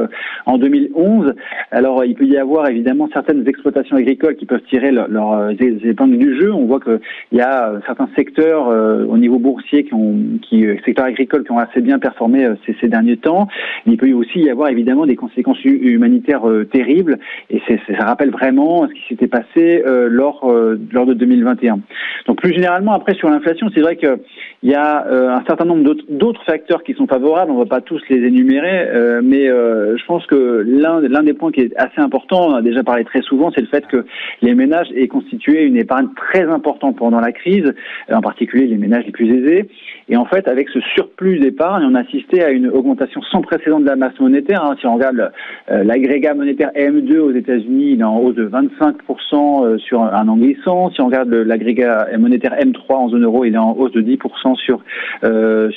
en 0.44 0.58
2011. 0.58 1.34
Alors 1.70 2.04
il 2.04 2.14
peut 2.14 2.26
y 2.26 2.36
avoir 2.36 2.68
évidemment 2.68 3.08
certaines 3.12 3.48
exploitations 3.48 3.96
agricoles 3.96 4.36
qui 4.36 4.44
peuvent 4.44 4.62
tirer 4.68 4.90
leurs 4.90 5.08
leur, 5.08 5.50
épingles 5.50 6.18
du 6.18 6.38
jeu. 6.38 6.52
On 6.52 6.66
voit 6.66 6.80
qu'il 6.80 6.98
y 7.32 7.40
a 7.40 7.72
certains 7.86 8.10
secteurs 8.14 8.68
au 9.08 9.16
niveau 9.16 9.38
boursier 9.38 9.84
qui 9.84 9.94
ont, 9.94 10.16
qui, 10.42 10.66
secteurs 10.84 11.06
agricoles 11.06 11.44
qui 11.44 11.52
ont 11.52 11.58
assez 11.58 11.80
bien 11.80 11.98
performé 11.98 12.46
ces, 12.66 12.88
derniers 12.88 13.16
temps. 13.16 13.48
il 13.86 13.96
peut 13.96 14.12
aussi 14.12 14.40
y 14.40 14.50
avoir 14.50 14.68
évidemment 14.68 15.06
des 15.06 15.16
conséquences 15.16 15.64
humanitaires 15.64 16.42
terribles 16.70 17.18
et 17.48 17.62
ça 17.98 18.04
rappelle 18.04 18.30
vraiment 18.30 18.63
ce 18.88 18.94
qui 18.94 19.08
s'était 19.08 19.26
passé 19.26 19.82
euh, 19.86 20.08
lors 20.08 20.44
euh, 20.44 20.78
lors 20.92 21.06
de 21.06 21.14
2021. 21.14 21.80
Donc 22.26 22.38
plus 22.40 22.52
généralement 22.52 22.92
après 22.92 23.14
sur 23.14 23.28
l'inflation, 23.28 23.68
c'est 23.74 23.80
vrai 23.80 23.96
qu'il 23.96 24.18
y 24.62 24.74
a 24.74 25.06
euh, 25.06 25.30
un 25.30 25.44
certain 25.46 25.64
nombre 25.64 25.94
d'autres 26.08 26.44
facteurs 26.44 26.82
qui 26.82 26.94
sont 26.94 27.06
favorables. 27.06 27.50
On 27.50 27.54
ne 27.54 27.64
va 27.64 27.66
pas 27.66 27.80
tous 27.80 28.00
les 28.08 28.16
énumérer, 28.16 29.20
mais 29.22 29.46
je 29.46 30.04
pense 30.06 30.26
que 30.26 30.64
l'un 30.66 31.22
des 31.22 31.34
points 31.34 31.52
qui 31.52 31.60
est 31.60 31.76
assez 31.76 32.00
important, 32.00 32.48
on 32.48 32.54
a 32.54 32.62
déjà 32.62 32.82
parlé 32.82 33.04
très 33.04 33.22
souvent, 33.22 33.50
c'est 33.54 33.60
le 33.60 33.66
fait 33.66 33.86
que 33.86 34.04
les 34.42 34.54
ménages 34.54 34.88
aient 34.94 35.08
constitué 35.08 35.64
une 35.64 35.76
épargne 35.76 36.08
très 36.16 36.44
importante 36.44 36.96
pendant 36.96 37.20
la 37.20 37.32
crise, 37.32 37.72
en 38.10 38.20
particulier 38.20 38.66
les 38.66 38.76
ménages 38.76 39.04
les 39.06 39.12
plus 39.12 39.30
aisés. 39.30 39.68
Et 40.08 40.16
en 40.16 40.24
fait, 40.24 40.48
avec 40.48 40.68
ce 40.70 40.80
surplus 40.94 41.38
d'épargne, 41.38 41.84
on 41.90 41.94
a 41.94 42.00
assisté 42.00 42.42
à 42.42 42.50
une 42.50 42.68
augmentation 42.68 43.22
sans 43.30 43.42
précédent 43.42 43.80
de 43.80 43.86
la 43.86 43.96
masse 43.96 44.18
monétaire. 44.20 44.64
Hein. 44.64 44.76
Si 44.80 44.86
on 44.86 44.94
regarde 44.94 45.32
l'agrégat 45.68 46.34
monétaire 46.34 46.70
M2 46.74 47.18
aux 47.18 47.32
États-Unis, 47.32 47.92
il 47.92 48.00
est 48.00 48.04
en 48.04 48.18
hausse 48.18 48.34
de 48.34 48.44
25% 48.54 49.78
sur 49.78 50.02
un 50.02 50.28
an 50.28 50.36
glissant. 50.36 50.90
Si 50.90 51.00
on 51.00 51.06
regarde 51.06 51.28
l'agrégat 51.28 52.08
monétaire 52.18 52.54
M3 52.54 52.94
en 52.94 53.08
zone 53.08 53.24
euro, 53.24 53.44
il 53.44 53.54
est 53.54 53.58
en 53.58 53.72
hausse 53.72 53.92
de 53.92 54.02
10% 54.02 54.56
sur 54.56 54.80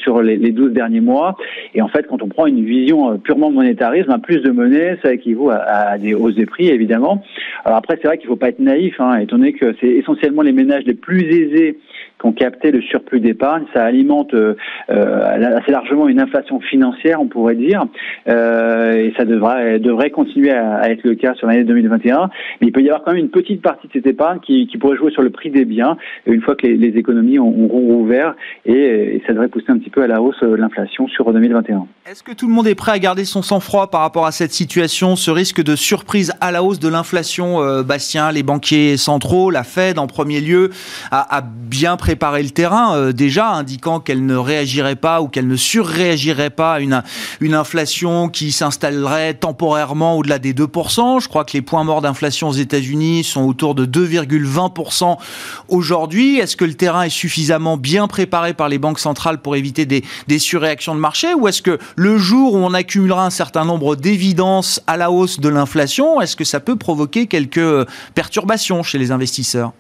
sur 0.01 0.21
les, 0.21 0.37
les 0.37 0.51
12 0.51 0.71
derniers 0.71 1.01
mois. 1.01 1.35
Et 1.73 1.81
en 1.81 1.87
fait, 1.87 2.07
quand 2.07 2.21
on 2.21 2.27
prend 2.27 2.45
une 2.45 2.63
vision 2.63 3.17
purement 3.17 3.51
monétarisme, 3.51 4.11
un 4.11 4.19
plus 4.19 4.41
de 4.41 4.51
monnaie, 4.51 4.97
ça 5.03 5.13
équivaut 5.13 5.49
à, 5.51 5.97
des 5.97 6.13
hausses 6.13 6.35
des 6.35 6.45
prix, 6.45 6.67
évidemment. 6.67 7.23
Alors 7.65 7.77
après, 7.77 7.97
c'est 8.01 8.07
vrai 8.07 8.17
qu'il 8.17 8.27
ne 8.27 8.33
faut 8.33 8.39
pas 8.39 8.49
être 8.49 8.59
naïf, 8.59 8.95
hein, 8.99 9.17
étant 9.19 9.37
donné 9.37 9.53
que 9.53 9.75
c'est 9.79 9.87
essentiellement 9.87 10.41
les 10.41 10.51
ménages 10.51 10.83
les 10.85 10.93
plus 10.93 11.23
aisés 11.23 11.77
qui 12.19 12.25
ont 12.25 12.31
capté 12.31 12.71
le 12.71 12.81
surplus 12.81 13.19
d'épargne. 13.19 13.65
Ça 13.73 13.83
alimente 13.83 14.33
euh, 14.33 14.55
euh, 14.89 15.57
assez 15.57 15.71
largement 15.71 16.07
une 16.07 16.19
inflation 16.19 16.59
financière, 16.59 17.21
on 17.21 17.27
pourrait 17.27 17.55
dire, 17.55 17.85
euh, 18.27 18.93
et 18.93 19.13
ça 19.17 19.25
devrait, 19.25 19.79
devrait 19.79 20.09
continuer 20.09 20.51
à, 20.51 20.89
être 20.89 21.03
le 21.03 21.15
cas 21.15 21.33
sur 21.35 21.47
l'année 21.47 21.63
2021. 21.63 22.29
Mais 22.61 22.67
il 22.67 22.71
peut 22.71 22.81
y 22.81 22.89
avoir 22.89 23.03
quand 23.03 23.11
même 23.11 23.23
une 23.23 23.29
petite 23.29 23.61
partie 23.61 23.87
de 23.87 23.93
cette 23.93 24.07
épargne 24.07 24.39
qui, 24.39 24.67
qui 24.67 24.77
pourrait 24.77 24.97
jouer 24.97 25.11
sur 25.11 25.21
le 25.21 25.29
prix 25.29 25.49
des 25.49 25.65
biens 25.65 25.97
une 26.25 26.41
fois 26.41 26.55
que 26.55 26.67
les, 26.67 26.97
économies 26.97 27.37
auront 27.37 27.67
rouvert, 27.67 28.35
et, 28.65 29.21
ça 29.27 29.33
devrait 29.33 29.49
pousser 29.49 29.65
un 29.69 29.77
petit 29.77 29.89
peu 29.89 30.01
à 30.01 30.07
la 30.07 30.21
hausse 30.21 30.41
l'inflation 30.41 31.07
sur 31.07 31.31
2021. 31.31 31.85
Est-ce 32.09 32.23
que 32.23 32.31
tout 32.31 32.47
le 32.47 32.53
monde 32.53 32.67
est 32.67 32.75
prêt 32.75 32.93
à 32.93 32.99
garder 32.99 33.25
son 33.25 33.41
sang-froid 33.41 33.91
par 33.91 34.01
rapport 34.01 34.25
à 34.25 34.31
cette 34.31 34.51
situation, 34.51 35.15
ce 35.15 35.29
risque 35.29 35.61
de 35.61 35.75
surprise 35.75 36.33
à 36.41 36.51
la 36.51 36.63
hausse 36.63 36.79
de 36.79 36.87
l'inflation, 36.87 37.83
Bastien, 37.83 38.31
les 38.31 38.43
banquiers 38.43 38.97
centraux, 38.97 39.51
la 39.51 39.63
Fed 39.63 39.99
en 39.99 40.07
premier 40.07 40.41
lieu, 40.41 40.69
a, 41.11 41.41
bien 41.41 41.97
préparer 41.97 42.43
le 42.43 42.49
terrain 42.49 42.95
euh, 42.95 43.11
déjà, 43.11 43.49
indiquant 43.49 43.99
qu'elle 43.99 44.25
ne 44.25 44.35
réagirait 44.35 44.95
pas 44.95 45.21
ou 45.21 45.27
qu'elle 45.27 45.47
ne 45.47 45.55
surréagirait 45.55 46.49
pas 46.49 46.75
à 46.75 46.79
une, 46.79 47.03
une 47.41 47.53
inflation 47.53 48.29
qui 48.29 48.51
s'installerait 48.51 49.33
temporairement 49.33 50.17
au-delà 50.17 50.39
des 50.39 50.53
2%. 50.53 51.21
Je 51.21 51.27
crois 51.27 51.43
que 51.43 51.53
les 51.53 51.61
points 51.61 51.83
morts 51.83 52.01
d'inflation 52.01 52.46
aux 52.47 52.53
États-Unis 52.53 53.23
sont 53.23 53.43
autour 53.43 53.75
de 53.75 53.85
2,20% 53.85 55.17
aujourd'hui. 55.67 56.39
Est-ce 56.39 56.55
que 56.55 56.65
le 56.65 56.73
terrain 56.73 57.03
est 57.03 57.09
suffisamment 57.09 57.77
bien 57.77 58.07
préparé 58.07 58.53
par 58.53 58.69
les 58.69 58.77
banques 58.77 58.99
centrales 58.99 59.39
pour 59.39 59.55
éviter 59.55 59.85
des, 59.85 60.03
surréactions 60.39 60.95
de 60.95 60.99
marché? 60.99 61.33
Ou 61.33 61.47
est-ce 61.47 61.61
que 61.61 61.79
le 61.95 62.17
jour 62.17 62.53
où 62.53 62.57
on 62.57 62.73
accumulera 62.73 63.25
un 63.25 63.29
certain 63.29 63.65
nombre 63.65 63.95
d'évidences 63.95 64.81
à 64.87 64.97
la 64.97 65.11
hausse 65.11 65.39
de 65.39 65.49
l'inflation, 65.49 66.21
est-ce 66.21 66.35
que 66.35 66.43
ça 66.43 66.59
peut 66.59 66.75
provoquer 66.75 67.27
quelques 67.27 67.87
perturbations 68.13 68.83
chez 68.83 68.97
les 68.97 69.11
investisseurs? 69.11 69.73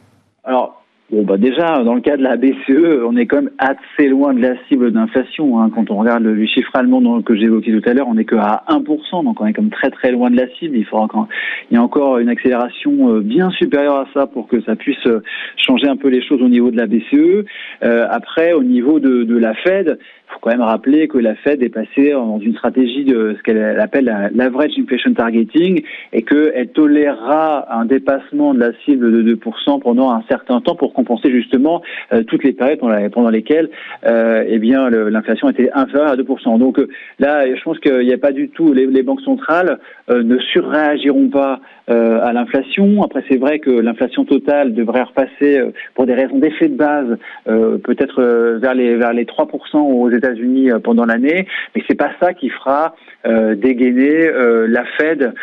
Bon, 1.09 1.23
bah 1.23 1.37
déjà, 1.37 1.83
dans 1.85 1.95
le 1.95 2.01
cas 2.01 2.17
de 2.17 2.21
la 2.21 2.35
BCE, 2.35 3.01
on 3.05 3.15
est 3.15 3.27
quand 3.27 3.37
même 3.37 3.51
assez 3.59 4.09
loin 4.09 4.33
de 4.33 4.41
la 4.41 4.55
cible 4.67 4.91
d'inflation. 4.91 5.61
Hein. 5.61 5.71
Quand 5.73 5.89
on 5.89 5.95
regarde 5.95 6.21
le, 6.23 6.45
chiffre 6.45 6.71
allemand 6.73 7.21
que 7.21 7.33
j'évoquais 7.33 7.71
tout 7.71 7.89
à 7.89 7.93
l'heure, 7.93 8.09
on 8.09 8.15
n'est 8.15 8.25
qu'à 8.25 8.63
1%, 8.67 9.23
donc 9.23 9.39
on 9.39 9.45
est 9.45 9.57
même 9.57 9.69
très 9.69 9.89
très 9.89 10.11
loin 10.11 10.29
de 10.29 10.35
la 10.35 10.49
cible. 10.55 10.75
Il 10.75 10.83
faudra 10.83 11.07
quand 11.07 11.29
il 11.71 11.75
y 11.75 11.77
a 11.77 11.81
encore 11.81 12.17
une 12.17 12.27
accélération 12.27 13.13
euh, 13.13 13.21
bien 13.21 13.49
supérieure 13.51 13.99
à 13.99 14.07
ça 14.13 14.27
pour 14.27 14.49
que 14.49 14.59
ça 14.63 14.75
puisse 14.75 15.05
euh, 15.05 15.23
changer 15.55 15.87
un 15.87 15.95
peu 15.95 16.09
les 16.09 16.21
choses 16.21 16.41
au 16.41 16.49
niveau 16.49 16.71
de 16.71 16.77
la 16.77 16.87
BCE. 16.87 17.45
Euh, 17.83 18.05
après, 18.09 18.51
au 18.51 18.63
niveau 18.63 18.99
de, 18.99 19.37
la 19.37 19.53
Fed, 19.53 19.99
faut 20.27 20.39
quand 20.41 20.51
même 20.51 20.61
rappeler 20.61 21.07
que 21.07 21.17
la 21.17 21.35
Fed 21.35 21.63
est 21.63 21.69
passée 21.69 22.11
dans 22.11 22.39
une 22.39 22.53
stratégie 22.53 23.05
de 23.05 23.35
ce 23.37 23.43
qu'elle 23.43 23.79
appelle 23.79 24.31
l'average 24.33 24.71
inflation 24.77 25.13
targeting 25.13 25.83
et 26.13 26.23
qu'elle 26.23 26.69
tolérera 26.69 27.73
un 27.73 27.85
dépassement 27.85 28.53
de 28.53 28.59
la 28.59 28.71
cible 28.85 29.11
de 29.11 29.35
2% 29.35 29.79
pendant 29.81 30.11
un 30.11 30.23
certain 30.29 30.61
temps 30.61 30.75
pour 30.75 30.93
compenser 30.93 31.31
justement 31.31 31.81
euh, 32.13 32.23
toutes 32.23 32.43
les 32.43 32.53
périodes 32.53 32.79
pendant 33.11 33.29
lesquelles 33.29 33.69
euh, 34.05 34.43
eh 34.47 34.59
bien 34.59 34.89
l'inflation 34.89 35.49
était 35.49 35.69
inférieure 35.73 36.11
à 36.11 36.15
2%. 36.15 36.59
Donc 36.59 36.79
euh, 36.79 36.87
là, 37.19 37.45
je 37.47 37.61
pense 37.63 37.79
qu'il 37.79 38.05
n'y 38.05 38.13
a 38.13 38.17
pas 38.17 38.31
du 38.31 38.49
tout 38.49 38.73
les, 38.73 39.03
banques 39.03 39.21
centrales 39.21 39.79
ne 40.09 40.37
surréagiront 40.39 41.29
pas 41.29 41.61
à 41.87 42.33
l'inflation. 42.33 43.03
Après, 43.03 43.23
c'est 43.29 43.37
vrai 43.37 43.59
que 43.59 43.69
l'inflation 43.69 44.25
totale 44.25 44.73
devrait 44.73 45.03
repasser 45.03 45.61
pour 45.95 46.05
des 46.05 46.13
raisons 46.13 46.39
d'effet 46.39 46.67
de 46.67 46.75
base, 46.75 47.17
peut-être 47.45 48.21
vers 48.59 48.73
les 48.73 48.95
vers 48.95 49.13
les 49.13 49.23
3% 49.23 49.77
aux 49.77 50.09
États-Unis 50.17 50.69
pendant 50.83 51.05
l'année, 51.05 51.47
mais 51.75 51.83
c'est 51.87 51.97
pas 51.97 52.11
ça 52.19 52.33
qui 52.33 52.49
fera 52.49 52.95
dégainer 53.55 54.29
la 54.67 54.85
Fed 54.97 55.33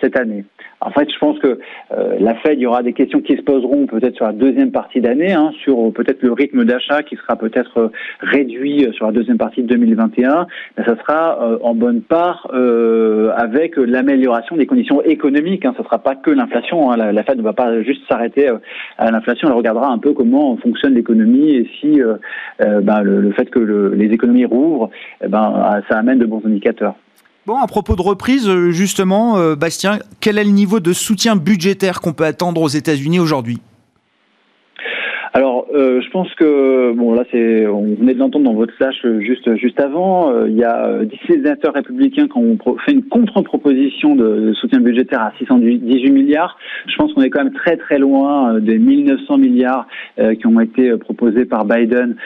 cette 0.00 0.16
année. 0.16 0.44
En 0.80 0.90
fait, 0.90 1.08
je 1.12 1.18
pense 1.18 1.38
que 1.40 1.58
euh, 1.92 2.16
la 2.20 2.34
Fed, 2.36 2.58
il 2.58 2.62
y 2.62 2.66
aura 2.66 2.82
des 2.82 2.92
questions 2.92 3.20
qui 3.20 3.36
se 3.36 3.42
poseront 3.42 3.86
peut-être 3.86 4.14
sur 4.14 4.26
la 4.26 4.32
deuxième 4.32 4.70
partie 4.70 5.00
d'année, 5.00 5.32
hein, 5.32 5.50
sur 5.64 5.92
peut-être 5.92 6.22
le 6.22 6.32
rythme 6.32 6.64
d'achat 6.64 7.02
qui 7.02 7.16
sera 7.16 7.34
peut-être 7.34 7.78
euh, 7.78 7.88
réduit 8.20 8.86
euh, 8.86 8.92
sur 8.92 9.06
la 9.06 9.12
deuxième 9.12 9.38
partie 9.38 9.62
de 9.62 9.66
2021. 9.66 10.46
Mais 10.76 10.84
ça 10.84 10.96
sera 10.96 11.58
en 11.62 11.74
bonne 11.74 12.02
part 12.02 12.50
avec 13.36 13.76
l'amélioration 13.76 14.56
des 14.56 14.66
conditions 14.66 15.02
économiques. 15.02 15.64
Hein. 15.64 15.72
Ce 15.76 15.82
ne 15.82 15.86
sera 15.86 15.98
pas 15.98 16.14
que 16.14 16.30
l'inflation. 16.30 16.90
Hein. 16.90 16.96
La, 17.12 17.22
Fed 17.22 17.38
ne 17.38 17.42
va 17.42 17.52
pas 17.52 17.82
juste 17.82 18.02
s'arrêter 18.08 18.48
à 18.98 19.10
l'inflation. 19.10 19.48
Elle 19.48 19.54
regardera 19.54 19.88
un 19.88 19.98
peu 19.98 20.12
comment 20.12 20.56
fonctionne 20.56 20.94
l'économie 20.94 21.50
et 21.50 21.70
si 21.80 22.00
ben, 22.58 23.02
le, 23.02 23.30
fait 23.32 23.50
que 23.50 23.58
les 23.58 24.06
économies 24.06 24.44
rouvrent, 24.44 24.90
eh 25.22 25.28
ben, 25.28 25.82
ça 25.88 25.98
amène 25.98 26.18
de 26.18 26.26
bons 26.26 26.42
indicateurs. 26.44 26.94
Bon, 27.48 27.56
à 27.62 27.66
propos 27.66 27.96
de 27.96 28.02
reprise, 28.02 28.46
euh, 28.46 28.72
justement, 28.72 29.38
euh, 29.38 29.56
Bastien, 29.56 30.00
quel 30.20 30.36
est 30.36 30.44
le 30.44 30.50
niveau 30.50 30.80
de 30.80 30.92
soutien 30.92 31.34
budgétaire 31.34 32.02
qu'on 32.02 32.12
peut 32.12 32.26
attendre 32.26 32.60
aux 32.60 32.68
États-Unis 32.68 33.20
aujourd'hui? 33.20 33.58
Alors, 35.38 35.68
euh, 35.72 36.00
je 36.00 36.10
pense 36.10 36.34
que 36.34 36.92
bon 36.94 37.14
là, 37.14 37.22
c'est 37.30 37.64
on 37.68 37.94
venait 37.94 38.12
de 38.12 38.18
l'entendre 38.18 38.46
dans 38.46 38.54
votre 38.54 38.74
flash 38.74 38.96
euh, 39.04 39.20
juste 39.20 39.54
juste 39.54 39.78
avant. 39.78 40.32
Euh, 40.32 40.48
il 40.48 40.56
y 40.56 40.64
a 40.64 41.04
17 41.04 41.28
sénateurs 41.28 41.74
républicains 41.74 42.26
qui 42.26 42.36
ont 42.36 42.58
fait 42.84 42.90
une 42.90 43.04
contre-proposition 43.04 44.16
de, 44.16 44.52
soutien 44.54 44.80
budgétaire 44.80 45.20
à 45.20 45.32
618 45.38 46.10
milliards. 46.10 46.58
Je 46.88 46.96
pense 46.96 47.12
qu'on 47.12 47.22
est 47.22 47.30
quand 47.30 47.44
même 47.44 47.52
très 47.52 47.76
très 47.76 48.00
loin 48.00 48.58
des 48.58 48.78
1900 48.78 49.38
milliards 49.38 49.86
qui 50.16 50.46
ont 50.48 50.58
été 50.58 50.96
proposés 50.96 51.44
par 51.44 51.64
Biden 51.66 52.16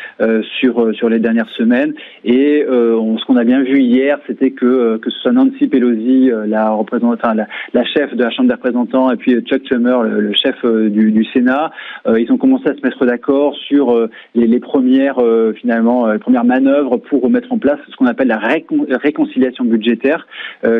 sur 0.58 0.94
sur 0.94 1.10
les 1.10 1.18
dernières 1.18 1.50
semaines. 1.50 1.92
Et 2.24 2.64
ce 2.66 3.24
qu'on 3.26 3.36
a 3.36 3.44
bien 3.44 3.62
vu 3.62 3.80
hier, 3.80 4.18
c'était 4.26 4.52
que 4.52 4.96
que 4.96 5.10
ce 5.10 5.18
soit 5.18 5.32
Nancy 5.32 5.66
Pelosi, 5.66 6.30
la 6.46 6.70
représentante, 6.70 7.22
la, 7.22 7.46
la, 7.74 7.84
chef 7.84 8.14
de 8.14 8.24
la 8.24 8.30
Chambre 8.30 8.48
des 8.48 8.54
représentants, 8.54 9.10
et 9.10 9.16
puis 9.16 9.38
Chuck 9.42 9.66
Schumer, 9.68 10.02
le, 10.02 10.20
le 10.20 10.32
chef 10.32 10.64
du, 10.64 11.12
du 11.12 11.24
Sénat, 11.26 11.72
ils 12.06 12.32
ont 12.32 12.38
commencé 12.38 12.68
à 12.68 12.74
se 12.74 12.80
mettre 12.80 13.01
d'accord 13.06 13.54
sur 13.56 13.90
euh, 13.90 14.10
les, 14.34 14.60
premières 14.60 15.18
euh, 15.18 15.52
finalement 15.54 16.06
euh, 16.06 16.18
premières 16.18 16.44
manœuvres 16.44 16.98
pour 16.98 17.28
mettre 17.30 17.52
en 17.52 17.58
place 17.58 17.78
ce 17.88 17.96
qu'on 17.96 18.06
appelle 18.06 18.28
la 18.28 18.38
réconciliation 18.38 19.64
budgétaire, 19.64 20.26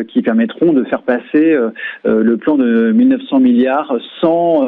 qui 0.07 0.21
permettront 0.21 0.73
de 0.73 0.83
faire 0.85 1.01
passer 1.01 1.57
le 2.05 2.37
plan 2.37 2.55
de 2.55 2.91
1900 2.91 3.39
milliards 3.39 3.93
sans 4.21 4.67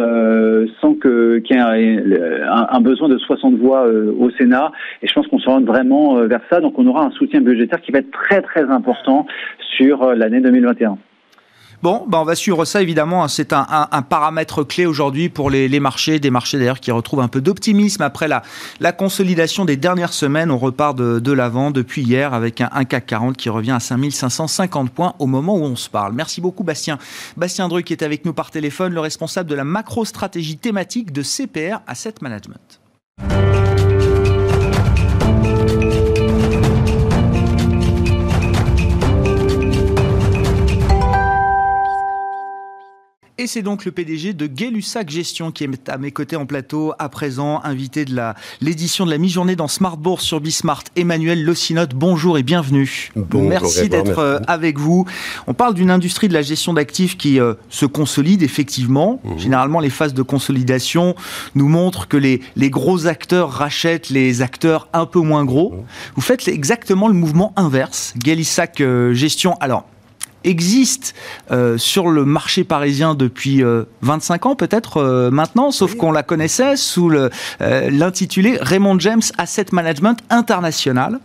sans 0.81 0.93
que 0.95 1.39
qu'il 1.39 1.55
y 1.55 1.59
ait 1.59 2.41
un, 2.47 2.81
besoin 2.81 3.07
de 3.07 3.17
60 3.17 3.55
voix 3.55 3.87
au 3.87 4.29
Sénat. 4.31 4.71
Et 5.01 5.07
je 5.07 5.13
pense 5.13 5.27
qu'on 5.27 5.39
se 5.39 5.49
rend 5.49 5.61
vraiment 5.61 6.15
vers 6.25 6.41
ça. 6.49 6.59
Donc 6.59 6.77
on 6.77 6.85
aura 6.87 7.05
un 7.05 7.11
soutien 7.11 7.41
budgétaire 7.41 7.81
qui 7.81 7.91
va 7.91 7.99
être 7.99 8.11
très 8.11 8.41
très 8.41 8.63
important 8.63 9.25
sur 9.77 10.13
l'année 10.13 10.41
2021. 10.41 10.97
Bon, 11.85 12.03
bah 12.07 12.17
on 12.19 12.23
va 12.23 12.33
suivre 12.33 12.65
ça 12.65 12.81
évidemment. 12.81 13.23
Hein. 13.23 13.27
C'est 13.27 13.53
un, 13.53 14.01
paramètre 14.09 14.63
clé 14.63 14.87
aujourd'hui 14.87 15.29
pour 15.29 15.51
les, 15.51 15.79
marchés, 15.79 16.19
des 16.19 16.31
marchés 16.31 16.57
d'ailleurs 16.57 16.79
qui 16.79 16.89
retrouvent 16.89 17.19
un 17.19 17.27
peu 17.27 17.41
d'optimisme 17.41 18.01
après 18.01 18.27
la, 18.27 18.91
consolidation 18.91 19.65
des 19.65 19.77
dernières 19.77 20.11
semaines. 20.11 20.49
On 20.49 20.57
repart 20.57 20.97
de, 20.97 21.31
l'avant 21.31 21.69
depuis 21.69 22.01
hier 22.01 22.33
avec 22.33 22.59
un, 22.59 22.85
CAC 22.85 23.05
40 23.05 23.37
qui 23.37 23.49
revient 23.49 23.69
à 23.69 23.79
5550 23.79 24.89
points 24.89 25.13
au 25.19 25.27
moment 25.27 25.57
où 25.57 25.63
on 25.63 25.75
se 25.75 25.87
parle. 25.87 26.13
Merci 26.13 26.41
beaucoup 26.41 26.63
Bastien. 26.63 26.97
Bastien 27.37 27.67
Druc 27.67 27.91
est 27.91 28.01
avec 28.01 28.25
nous 28.25 28.33
par 28.33 28.49
téléphone, 28.49 28.91
le 28.91 28.99
responsable 28.99 29.47
de 29.47 29.53
la 29.53 29.63
macro-stratégie 29.63 30.57
thématique 30.57 31.13
de 31.13 31.21
CPR 31.21 31.81
Asset 31.85 32.15
Management. 32.19 32.81
Et 43.37 43.47
c'est 43.47 43.63
donc 43.63 43.83
le 43.83 43.91
PDG 43.91 44.31
de 44.31 44.47
Gay-Lussac 44.47 45.09
Gestion 45.09 45.51
qui 45.51 45.65
est 45.65 45.89
à 45.89 45.97
mes 45.97 46.11
côtés 46.11 46.37
en 46.37 46.45
plateau 46.45 46.93
à 46.99 47.09
présent, 47.09 47.59
invité 47.65 48.05
de 48.05 48.17
l'édition 48.61 49.05
de 49.05 49.11
la 49.11 49.17
mi-journée 49.17 49.57
dans 49.57 49.67
Smart 49.67 49.97
Bourse 49.97 50.23
sur 50.23 50.39
Bismart. 50.39 50.83
Emmanuel 50.95 51.43
Locinote, 51.43 51.93
bonjour 51.93 52.37
et 52.37 52.43
bienvenue. 52.43 53.11
merci 53.33 53.89
d'être 53.89 54.19
euh, 54.19 54.39
avec 54.47 54.79
vous. 54.79 55.05
On 55.47 55.53
parle 55.53 55.73
d'une 55.73 55.91
industrie 55.91 56.29
de 56.29 56.33
la 56.33 56.43
gestion 56.43 56.73
d'actifs 56.73 57.17
qui 57.17 57.41
euh, 57.41 57.55
se 57.69 57.85
consolide 57.85 58.41
effectivement. 58.41 59.19
Mmh. 59.25 59.37
Généralement, 59.37 59.81
les 59.81 59.89
phases 59.89 60.13
de 60.13 60.21
consolidation 60.21 61.13
nous 61.55 61.67
montrent 61.67 62.07
que 62.07 62.15
les, 62.15 62.39
les 62.55 62.69
gros 62.69 63.05
acteurs 63.05 63.51
rachètent 63.51 64.09
les 64.09 64.43
acteurs 64.43 64.87
un 64.93 65.05
peu 65.05 65.19
moins 65.19 65.43
gros. 65.43 65.71
Mmh. 65.71 65.83
Vous 66.15 66.21
faites 66.21 66.47
exactement 66.47 67.09
le 67.09 67.13
mouvement 67.13 67.51
inverse. 67.57 68.13
Gay-Lussac 68.17 68.79
euh, 68.79 69.13
Gestion. 69.13 69.55
Alors, 69.59 69.85
existe 70.45 71.15
euh, 71.51 71.77
sur 71.77 72.07
le 72.07 72.23
marché 72.25 72.63
parisien 72.63 73.15
depuis 73.15 73.63
25 74.01 74.45
euh, 74.45 74.49
ans 74.49 74.55
peut-être 74.55 74.97
euh, 74.97 75.31
maintenant, 75.31 75.71
sauf 75.71 75.95
qu'on 75.95 76.11
la 76.11 76.23
connaissait 76.23 76.77
sous 76.77 77.11
l'intitulé 77.59 78.57
Raymond 78.61 78.99
James 78.99 79.21
Asset 79.37 79.67
Management 79.71 80.19
International. 80.29 81.19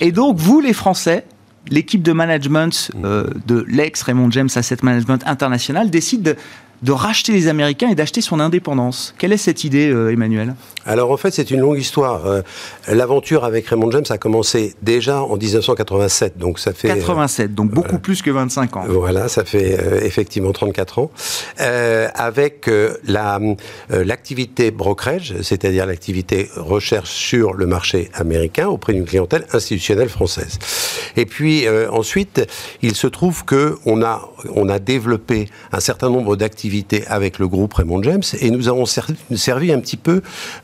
Et 0.00 0.12
donc 0.12 0.38
vous 0.38 0.60
les 0.60 0.72
Français, 0.72 1.24
l'équipe 1.68 2.02
de 2.02 2.12
management 2.12 2.90
de 2.94 3.64
l'ex 3.68 4.02
Raymond 4.02 4.30
James 4.30 4.48
Asset 4.54 4.78
Management 4.82 5.22
International 5.26 5.90
décide 5.90 6.22
de 6.22 6.36
de 6.82 6.90
racheter 6.90 7.30
les 7.30 7.46
Américains 7.46 7.90
et 7.90 7.94
d'acheter 7.94 8.20
son 8.20 8.40
indépendance. 8.40 9.14
Quelle 9.16 9.32
est 9.32 9.36
cette 9.36 9.62
idée, 9.62 9.94
Emmanuel? 10.12 10.56
Alors 10.86 11.10
en 11.10 11.16
fait, 11.16 11.30
c'est 11.30 11.50
une 11.50 11.60
longue 11.60 11.78
histoire. 11.78 12.42
L'aventure 12.88 13.44
avec 13.44 13.66
Raymond 13.68 13.90
James 13.90 14.04
a 14.10 14.18
commencé 14.18 14.74
déjà 14.82 15.22
en 15.22 15.36
1987, 15.36 16.38
donc 16.38 16.58
ça 16.58 16.72
fait 16.72 16.88
87, 16.88 17.54
donc 17.54 17.70
beaucoup 17.70 17.98
plus 17.98 18.22
que 18.22 18.30
25 18.30 18.76
ans. 18.76 18.84
Voilà, 18.88 19.28
ça 19.28 19.44
fait 19.44 20.04
effectivement 20.04 20.52
34 20.52 20.98
ans, 20.98 21.10
avec 21.58 22.70
la 23.06 23.38
l'activité 23.90 24.70
brokerage, 24.70 25.34
c'est-à-dire 25.42 25.86
l'activité 25.86 26.50
recherche 26.56 27.10
sur 27.10 27.54
le 27.54 27.66
marché 27.66 28.10
américain 28.14 28.68
auprès 28.68 28.92
d'une 28.92 29.04
clientèle 29.04 29.46
institutionnelle 29.52 30.08
française. 30.08 30.58
Et 31.16 31.26
puis 31.26 31.66
euh, 31.66 31.90
ensuite, 31.90 32.46
il 32.82 32.94
se 32.94 33.06
trouve 33.06 33.44
que 33.44 33.78
on 33.86 34.02
a 34.02 34.28
on 34.54 34.68
a 34.68 34.78
développé 34.78 35.48
un 35.72 35.80
certain 35.80 36.10
nombre 36.10 36.36
d'activités 36.36 37.04
avec 37.06 37.38
le 37.38 37.48
groupe 37.48 37.74
Raymond 37.74 38.02
James 38.02 38.22
et 38.40 38.50
nous 38.50 38.68
avons 38.68 38.86
servi 38.86 39.72
un 39.72 39.80
petit 39.80 39.96
peu, 39.96 40.22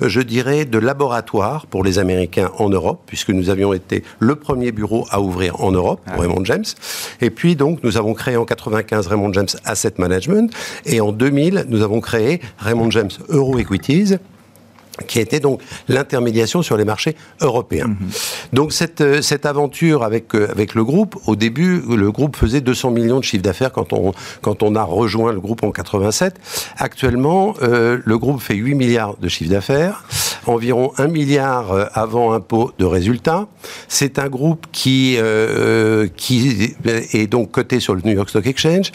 je 0.09 0.21
dirais, 0.21 0.65
de 0.65 0.79
laboratoire 0.79 1.67
pour 1.67 1.85
les 1.85 1.99
Américains 1.99 2.51
en 2.59 2.69
Europe, 2.69 3.03
puisque 3.07 3.31
nous 3.31 3.51
avions 3.51 3.73
été 3.73 4.03
le 4.19 4.37
premier 4.37 4.73
bureau 4.73 5.07
à 5.11 5.21
ouvrir 5.21 5.63
en 5.63 5.73
Europe 5.73 6.01
pour 6.05 6.15
ah. 6.17 6.21
Raymond 6.21 6.45
James. 6.45 6.65
Et 7.21 7.31
puis 7.31 7.57
donc 7.57 7.83
nous 7.83 7.97
avons 7.97 8.15
créé 8.15 8.37
en 8.37 8.45
95 8.45 9.07
Raymond 9.07 9.33
James 9.33 9.49
Asset 9.65 9.95
Management 9.99 10.53
et 10.87 11.01
en 11.01 11.13
2000 11.13 11.67
nous 11.69 11.83
avons 11.83 12.01
créé 12.01 12.41
Raymond 12.59 12.91
James 12.91 13.11
Euro 13.29 13.59
Equities 13.59 14.17
qui 15.07 15.21
était 15.21 15.41
donc 15.41 15.61
l'intermédiation 15.89 16.63
sur 16.63 16.77
les 16.77 16.85
marchés 16.85 17.17
européens. 17.41 17.89
Mhm. 17.89 17.97
Donc 18.53 18.73
cette, 18.73 19.01
euh, 19.01 19.23
cette 19.23 19.47
aventure 19.47 20.03
avec, 20.03 20.35
euh, 20.35 20.49
avec 20.51 20.75
le 20.75 20.85
groupe, 20.85 21.17
au 21.27 21.37
début, 21.37 21.83
le 21.89 22.11
groupe 22.11 22.37
faisait 22.37 22.61
200 22.61 22.91
millions 22.91 23.19
de 23.19 23.25
chiffre 23.25 23.43
d'affaires 23.43 23.73
quand 23.73 23.93
on, 23.93 24.13
quand 24.43 24.63
on 24.63 24.75
a 24.75 24.83
rejoint 24.83 25.33
le 25.33 25.41
groupe 25.41 25.63
en 25.63 25.71
87. 25.71 26.35
Actuellement, 26.77 27.55
euh, 27.63 27.99
le 28.05 28.19
groupe 28.19 28.41
fait 28.41 28.55
8 28.55 28.75
milliards 28.75 29.17
de 29.17 29.29
chiffre 29.29 29.51
d'affaires, 29.51 30.05
environ 30.47 30.93
1 30.99 31.09
milliard 31.09 31.91
avant 31.93 32.33
impôt 32.33 32.73
de 32.79 32.85
résultats. 32.85 33.47
C'est 33.89 34.19
un 34.19 34.29
groupe 34.29 34.67
qui, 34.73 35.19
qui 36.17 36.75
est 36.85 37.27
donc 37.27 37.51
coté 37.51 37.81
sur 37.81 37.95
le 37.95 38.03
New 38.05 38.13
York 38.13 38.29
Stock 38.31 38.47
Exchange, 38.47 38.93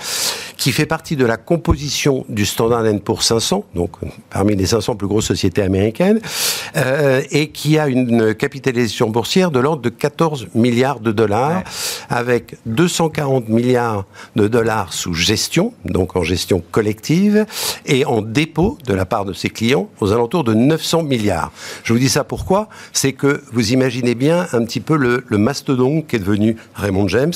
qui 0.58 0.72
fait 0.72 0.86
partie 0.86 1.16
de 1.16 1.26
la 1.26 1.38
composition 1.38 2.26
du 2.30 2.46
Standard 2.46 2.84
Poor's 3.04 3.26
500, 3.26 3.66
donc 3.76 3.92
parmi 4.30 4.56
les 4.56 4.66
500 4.66 4.96
plus 4.96 5.08
grosses 5.08 5.26
sociétés 5.26 5.62
américaines 5.62 6.20
euh, 6.76 7.22
et 7.32 7.50
qui 7.50 7.78
a 7.78 7.88
une 7.88 8.34
capitalisation 8.34 9.10
boursière 9.10 9.52
de 9.52 9.60
l'ordre 9.60 9.82
de 9.82 9.90
14 9.90 10.48
milliards 10.56 11.00
de 11.00 11.12
dollars, 11.12 11.64
avec 12.10 12.56
240 12.66 13.50
milliards 13.50 14.06
de 14.36 14.48
dollars 14.48 14.94
sous 14.94 15.14
gestion, 15.14 15.74
donc 15.86 16.16
en 16.16 16.24
gestion 16.24 16.64
collective, 16.72 17.46
et 17.86 18.06
en 18.06 18.22
dépôt 18.22 18.78
de 18.86 18.94
la 18.94 19.06
part 19.06 19.26
de 19.26 19.34
ses 19.34 19.50
clients 19.50 19.90
aux 20.00 20.12
alentours 20.12 20.44
de 20.44 20.54
900 20.54 21.04
milliards. 21.04 21.33
Je 21.84 21.94
vous 21.94 22.00
dis 22.00 22.10
ça 22.10 22.24
pourquoi? 22.24 22.70
C'est 22.92 23.14
que 23.14 23.44
vous 23.52 23.72
imaginez 23.74 24.16
bien 24.16 24.48
un 24.54 24.64
petit 24.66 24.80
peu 24.80 24.96
le, 24.96 25.24
le 25.28 25.38
mastodonte 25.38 26.08
qu'est 26.08 26.20
devenu 26.20 26.58
Raymond 26.76 27.08
James 27.08 27.34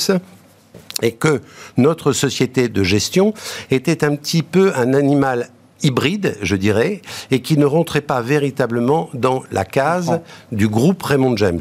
et 1.02 1.12
que 1.12 1.40
notre 1.76 2.12
société 2.12 2.68
de 2.68 2.82
gestion 2.82 3.34
était 3.70 4.04
un 4.04 4.16
petit 4.16 4.42
peu 4.42 4.72
un 4.74 4.94
animal 4.94 5.50
hybride, 5.82 6.36
je 6.42 6.56
dirais, 6.56 7.02
et 7.30 7.40
qui 7.40 7.56
ne 7.56 7.64
rentrait 7.64 8.00
pas 8.00 8.20
véritablement 8.20 9.10
dans 9.14 9.42
la 9.52 9.64
case 9.64 10.20
du 10.52 10.68
groupe 10.68 11.02
Raymond 11.02 11.36
James. 11.36 11.60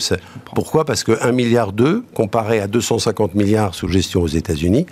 Pourquoi? 0.56 0.86
Parce 0.86 1.04
que 1.04 1.18
1 1.22 1.32
milliard 1.32 1.72
2 1.72 2.04
comparé 2.14 2.60
à 2.60 2.68
250 2.68 3.36
milliards 3.36 3.76
sous 3.76 3.88
gestion 3.88 4.22
aux 4.22 4.28
États-Unis, 4.28 4.86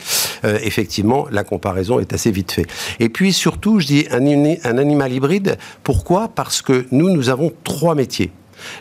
euh, 0.44 0.58
effectivement, 0.64 1.28
la 1.32 1.44
comparaison 1.44 2.00
est 2.00 2.14
assez 2.14 2.32
vite 2.32 2.52
faite. 2.52 2.68
Et 3.00 3.10
puis 3.10 3.34
surtout, 3.34 3.80
je 3.80 3.88
dis 3.88 4.08
un, 4.12 4.26
un 4.26 4.78
animal 4.78 5.12
hybride. 5.12 5.58
Pourquoi? 5.84 6.28
Parce 6.28 6.62
que 6.62 6.86
nous, 6.92 7.10
nous 7.10 7.30
avons 7.30 7.52
trois 7.64 7.96
métiers 7.96 8.32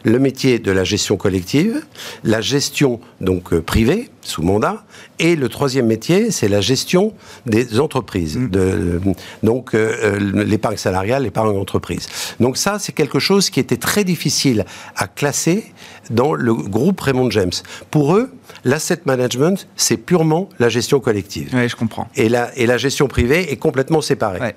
le 0.04 0.18
métier 0.18 0.58
de 0.58 0.70
la 0.70 0.84
gestion 0.84 1.16
collective, 1.16 1.84
la 2.22 2.40
gestion 2.40 3.00
donc 3.20 3.52
euh, 3.52 3.60
privée 3.60 4.10
sous 4.20 4.42
mandat, 4.42 4.84
et 5.18 5.36
le 5.36 5.48
troisième 5.48 5.86
métier, 5.86 6.30
c'est 6.30 6.48
la 6.48 6.60
gestion 6.60 7.12
des 7.46 7.78
entreprises, 7.78 8.36
mm. 8.36 8.48
de, 8.48 9.00
donc 9.42 9.74
euh, 9.74 9.94
euh, 10.02 10.44
l'épargne 10.44 10.76
salariale, 10.76 11.24
l'épargne 11.24 11.56
entreprise. 11.56 12.08
Donc 12.40 12.56
ça, 12.56 12.78
c'est 12.78 12.92
quelque 12.92 13.18
chose 13.18 13.50
qui 13.50 13.60
était 13.60 13.76
très 13.76 14.04
difficile 14.04 14.64
à 14.96 15.06
classer 15.06 15.64
dans 16.10 16.34
le 16.34 16.54
groupe 16.54 17.00
Raymond 17.00 17.30
James. 17.30 17.52
Pour 17.90 18.16
eux, 18.16 18.32
l'asset 18.64 19.00
management, 19.04 19.68
c'est 19.76 19.96
purement 19.96 20.48
la 20.58 20.68
gestion 20.68 21.00
collective. 21.00 21.50
Oui, 21.52 21.68
je 21.68 21.76
comprends. 21.76 22.08
Et 22.16 22.28
la, 22.28 22.56
et 22.56 22.66
la 22.66 22.78
gestion 22.78 23.08
privée 23.08 23.52
est 23.52 23.56
complètement 23.56 24.00
séparée. 24.00 24.54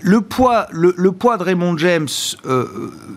Le 0.00 0.20
poids, 0.20 0.66
le, 0.70 0.92
poids 1.12 1.36
de 1.36 1.42
Raymond 1.42 1.78
James 1.78 2.08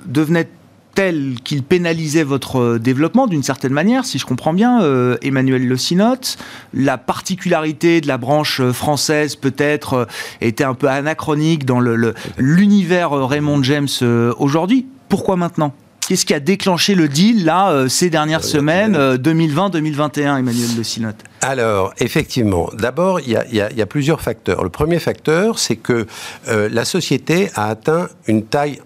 devenait 0.06 0.48
tel 0.96 1.36
qu'il 1.44 1.64
pénalisait 1.64 2.24
votre 2.24 2.60
euh, 2.60 2.80
développement 2.80 3.28
d'une 3.28 3.44
certaine 3.44 3.74
manière, 3.74 4.06
si 4.06 4.20
je 4.20 4.26
comprends 4.26 4.54
bien, 4.54 4.82
euh, 4.82 5.18
Emmanuel 5.22 5.68
Le 5.68 5.78
Sinote. 5.78 6.38
La 6.74 6.98
particularité 6.98 8.02
de 8.02 8.08
la 8.08 8.18
branche 8.18 8.60
euh, 8.60 8.74
française 8.74 9.36
peut-être 9.36 10.08
était 10.42 10.64
un 10.64 10.74
peu 10.74 10.88
anachronique 10.88 11.66
dans 11.66 11.80
l'univers 12.38 13.12
Raymond 13.12 13.64
James 13.64 13.88
aujourd'hui. 14.38 14.88
Pourquoi 15.08 15.36
maintenant? 15.36 15.74
Qu'est-ce 16.08 16.26
qui 16.26 16.34
a 16.34 16.40
déclenché 16.40 16.96
le 16.96 17.08
deal 17.08 17.46
là 17.46 17.86
ces 17.88 18.10
dernières 18.10 18.44
semaines, 18.44 18.98
2020-2021, 18.98 20.40
Emmanuel 20.40 20.70
Le 20.78 20.84
Sinote 20.84 21.24
alors, 21.42 21.94
effectivement, 22.00 22.70
d'abord, 22.74 23.22
il 23.22 23.32
y, 23.32 23.62
a, 23.62 23.86
plusieurs 23.86 24.20
facteurs. 24.20 24.62
Le 24.62 24.70
premier 24.70 25.00
facteur, 25.00 25.58
c'est 25.58 25.78
que 25.78 26.06
la 26.48 26.84
société 26.84 27.50
a 27.56 27.70
atteint 27.70 28.10
une 28.28 28.44
taille, 28.44 28.82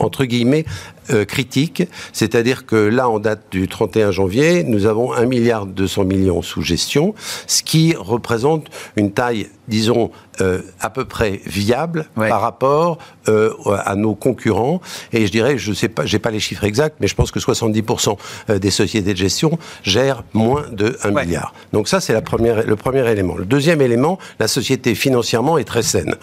entre 0.00 0.24
guillemets, 0.24 0.64
euh, 1.12 1.24
critique, 1.24 1.82
c'est-à-dire 2.12 2.66
que 2.66 2.76
là, 2.76 3.08
en 3.08 3.18
date 3.18 3.42
du 3.50 3.68
31 3.68 4.10
janvier, 4.10 4.64
nous 4.64 4.86
avons 4.86 5.12
1 5.12 5.26
milliard 5.26 5.66
200 5.66 6.04
millions 6.04 6.42
sous 6.42 6.62
gestion, 6.62 7.14
ce 7.46 7.62
qui 7.62 7.94
représente 7.96 8.66
une 8.96 9.12
taille, 9.12 9.48
disons, 9.68 10.10
euh, 10.40 10.62
à 10.80 10.90
peu 10.90 11.04
près 11.04 11.40
viable 11.46 12.08
par 12.14 12.40
rapport 12.40 12.98
euh, 13.28 13.52
à 13.84 13.96
nos 13.96 14.14
concurrents. 14.14 14.80
Et 15.12 15.26
je 15.26 15.32
dirais, 15.32 15.58
je 15.58 15.72
sais 15.72 15.88
pas, 15.88 16.06
j'ai 16.06 16.18
pas 16.18 16.30
les 16.30 16.40
chiffres 16.40 16.64
exacts, 16.64 16.96
mais 17.00 17.08
je 17.08 17.14
pense 17.14 17.30
que 17.30 17.38
70% 17.38 18.16
des 18.58 18.70
sociétés 18.70 19.12
de 19.12 19.18
gestion 19.18 19.58
gèrent 19.82 20.22
moins 20.32 20.64
de 20.70 20.96
1 21.02 21.10
milliard. 21.10 21.54
Donc 21.72 21.88
ça, 21.88 22.00
c'est 22.00 22.12
la 22.12 22.22
première, 22.22 22.66
le 22.66 22.76
premier 22.76 23.08
élément. 23.10 23.36
Le 23.36 23.44
deuxième 23.44 23.80
élément, 23.80 24.18
la 24.38 24.48
société 24.48 24.94
financièrement 24.94 25.58
est 25.58 25.64
très 25.64 25.82
saine. 25.82 26.14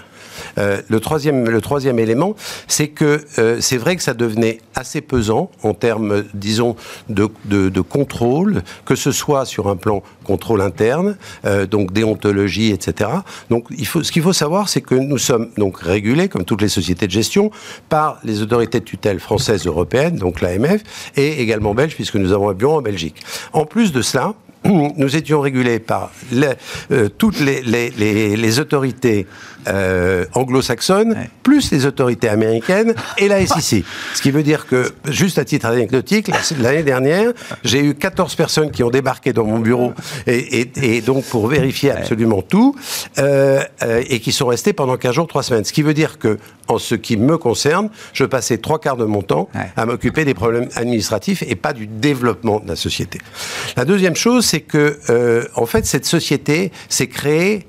Euh, 0.57 0.81
le, 0.87 0.99
troisième, 0.99 1.49
le 1.49 1.61
troisième 1.61 1.99
élément, 1.99 2.35
c'est 2.67 2.89
que 2.89 3.25
euh, 3.37 3.57
c'est 3.61 3.77
vrai 3.77 3.95
que 3.95 4.03
ça 4.03 4.13
devenait 4.13 4.59
assez 4.77 5.01
pesant 5.01 5.49
en 5.63 5.73
termes, 5.73 6.23
disons, 6.33 6.75
de, 7.09 7.81
contrôle, 7.81 8.63
que 8.85 8.95
ce 8.95 9.11
soit 9.11 9.45
sur 9.45 9.67
un 9.67 9.75
plan 9.75 10.03
contrôle 10.23 10.61
interne, 10.61 11.17
euh, 11.45 11.65
donc 11.65 11.91
déontologie, 11.91 12.71
etc. 12.71 13.09
Donc 13.49 13.67
ce 13.71 14.11
qu'il 14.11 14.21
faut 14.21 14.33
savoir, 14.33 14.69
c'est 14.69 14.81
que 14.81 14.95
nous 14.95 15.17
sommes 15.17 15.49
donc 15.57 15.79
régulés, 15.79 16.29
comme 16.29 16.45
toutes 16.45 16.61
les 16.61 16.69
sociétés 16.69 17.07
de 17.07 17.11
gestion, 17.11 17.51
par 17.89 18.19
les 18.23 18.41
autorités 18.41 18.79
de 18.79 18.85
tutelle 18.85 19.19
françaises, 19.19 19.65
européennes, 19.65 20.17
donc 20.17 20.41
l'AMF, 20.41 20.83
et 21.15 21.41
également 21.41 21.73
belges, 21.73 21.95
puisque 21.95 22.15
nous 22.15 22.31
avons 22.31 22.49
un 22.49 22.53
bureau 22.53 22.77
en 22.77 22.81
Belgique. 22.81 23.23
En 23.53 23.65
plus 23.65 23.91
de 23.91 24.01
cela, 24.01 24.33
nous 24.65 25.15
étions 25.15 25.41
régulés 25.41 25.79
par 25.79 26.11
toutes 27.17 27.39
les, 27.39 27.61
les, 27.61 28.35
les 28.35 28.59
autorités 28.59 29.27
euh, 29.67 30.25
anglo-saxonne, 30.33 31.27
plus 31.43 31.71
les 31.71 31.85
autorités 31.85 32.29
américaines 32.29 32.93
et 33.17 33.27
la 33.27 33.45
SEC. 33.45 33.83
Ce 34.13 34.21
qui 34.21 34.31
veut 34.31 34.43
dire 34.43 34.65
que, 34.65 34.93
juste 35.09 35.37
à 35.39 35.45
titre 35.45 35.65
anecdotique, 35.65 36.31
l'année 36.59 36.83
dernière, 36.83 37.33
j'ai 37.65 37.83
eu 37.83 37.93
14 37.93 38.35
personnes 38.35 38.71
qui 38.71 38.83
ont 38.83 38.89
débarqué 38.89 39.33
dans 39.33 39.43
mon 39.43 39.59
bureau 39.59 39.93
et, 40.25 41.01
donc 41.01 41.25
pour 41.25 41.47
vérifier 41.47 41.91
absolument 41.91 42.41
tout 42.41 42.75
euh, 43.17 43.61
euh, 43.83 44.03
et 44.09 44.21
qui 44.21 44.31
sont 44.31 44.47
restés 44.47 44.71
pendant 44.71 44.95
15 44.95 45.13
jours, 45.13 45.27
3 45.27 45.43
semaines. 45.43 45.65
Ce 45.65 45.73
qui 45.73 45.81
veut 45.81 45.93
dire 45.93 46.17
que, 46.17 46.37
en 46.69 46.77
ce 46.77 46.95
qui 46.95 47.17
me 47.17 47.37
concerne, 47.37 47.89
je 48.13 48.25
passais 48.25 48.57
trois 48.57 48.79
quarts 48.79 48.97
de 48.97 49.05
mon 49.05 49.21
temps 49.21 49.49
à 49.75 49.85
m'occuper 49.85 50.25
des 50.25 50.33
problèmes 50.33 50.67
administratifs 50.75 51.43
et 51.47 51.55
pas 51.55 51.73
du 51.73 51.87
développement 51.87 52.59
de 52.59 52.67
la 52.67 52.75
société. 52.75 53.19
La 53.77 53.85
deuxième 53.85 54.15
chose, 54.15 54.45
c'est 54.47 54.61
que, 54.61 54.97
en 55.55 55.65
fait, 55.65 55.85
cette 55.85 56.05
société 56.05 56.71
s'est 56.89 57.07
créée, 57.07 57.67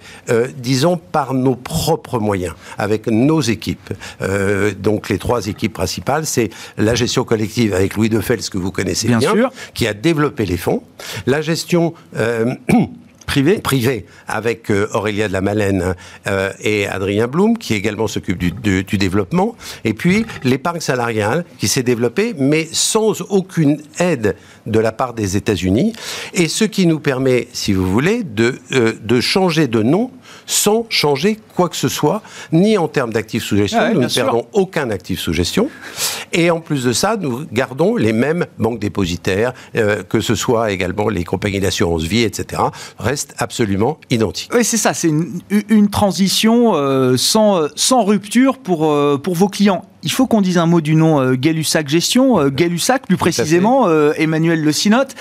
disons, 0.57 0.97
par 0.97 1.35
nos 1.35 1.57
propres 1.57 2.19
moyens, 2.19 2.55
avec 2.77 3.07
nos 3.07 3.41
équipes. 3.41 3.93
Euh, 4.23 4.73
donc 4.75 5.09
les 5.09 5.19
trois 5.19 5.47
équipes 5.47 5.73
principales, 5.73 6.27
c'est 6.27 6.51
la 6.77 6.95
gestion 6.95 7.25
collective 7.25 7.75
avec 7.75 7.97
Louis 7.97 8.09
Defels, 8.09 8.41
que 8.51 8.59
vous 8.59 8.73
connaissez 8.73 9.09
bien, 9.09 9.21
sûr. 9.21 9.51
qui 9.75 9.87
a 9.87 9.95
développé 9.95 10.47
les 10.47 10.57
fonds, 10.57 10.83
la 11.27 11.41
gestion... 11.41 11.95
Privé, 13.29 13.59
privé 13.59 14.07
avec 14.27 14.71
euh, 14.71 14.89
Aurélia 14.95 15.29
de 15.29 15.35
la 15.35 15.43
Malène 15.43 15.95
euh, 16.27 16.51
et 16.63 16.87
Adrien 16.87 17.27
Blum, 17.27 17.59
qui 17.59 17.75
également 17.75 18.09
s'occupe 18.09 18.39
du, 18.39 18.53
du, 18.53 18.97
développement. 18.97 19.55
Et 19.85 19.93
puis 19.93 20.25
l'épargne 20.45 20.81
salariale 20.81 21.45
qui 21.59 21.69
s'est 21.69 21.83
développée, 21.83 22.35
mais 22.39 22.67
sans 22.73 23.21
aucune 23.21 23.83
aide 23.99 24.35
de 24.65 24.79
la 24.81 24.93
part 24.93 25.13
des 25.13 25.37
États-Unis. 25.37 25.93
Et 26.33 26.49
ce 26.49 26.65
qui 26.65 26.87
nous 26.87 27.01
permet, 27.01 27.49
si 27.53 27.75
vous 27.75 27.87
voulez, 27.87 28.23
de, 28.23 28.59
euh, 28.73 28.95
de 29.03 29.21
changer 29.21 29.69
de 29.69 29.83
nom 29.83 30.11
sans 30.47 30.87
changer 30.89 31.39
quoi 31.55 31.69
que 31.69 31.77
ce 31.77 31.89
soit, 31.89 32.23
ni 32.53 32.79
en 32.79 32.89
termes 32.89 33.13
d'actifs 33.13 33.45
sous 33.45 33.57
gestion. 33.57 33.79
Ah 33.83 33.93
nous 33.93 34.01
ne 34.01 34.09
perdons 34.09 34.47
aucun 34.55 34.91
actif 34.91 35.21
sous 35.21 35.35
gestion. 35.35 35.69
Et 36.33 36.51
en 36.51 36.61
plus 36.61 36.85
de 36.85 36.93
ça, 36.93 37.17
nous 37.17 37.47
gardons 37.53 37.97
les 37.97 38.13
mêmes 38.13 38.47
banques 38.59 38.79
dépositaires, 38.79 39.53
euh, 39.77 40.03
que 40.03 40.21
ce 40.21 40.35
soit 40.35 40.71
également 40.71 41.09
les 41.09 41.25
compagnies 41.25 41.61
d'assurance 41.61 42.03
vie, 42.03 42.23
etc., 42.23 42.63
restent 42.99 43.35
absolument 43.39 43.99
identiques. 44.11 44.51
Oui, 44.55 44.65
c'est 44.65 44.77
ça, 44.77 44.95
c'est 44.95 45.09
une, 45.09 45.41
une, 45.69 45.89
transition 45.89 46.75
euh, 46.75 47.17
sans, 47.17 47.69
sans 47.75 48.05
rupture 48.05 48.59
pour, 48.59 48.91
euh, 48.91 49.19
pour 49.23 49.35
vos 49.35 49.49
clients. 49.49 49.83
Il 50.05 50.13
faut 50.13 50.27
qu'on 50.27 50.41
dise 50.41 50.59
un 50.59 50.67
mot 50.67 50.81
du 50.81 50.95
nom 50.95 51.21
euh, 51.21 51.35
Gay-Lussac 51.35 51.89
Gestion, 51.89 52.39
euh, 52.39 52.51
Gay-Lussac 52.51 53.07
plus 53.07 53.17
précisément, 53.17 53.89
euh, 53.89 54.13
Emmanuel 54.17 54.63
Le 54.63 54.73
Sinotte. 54.73 55.15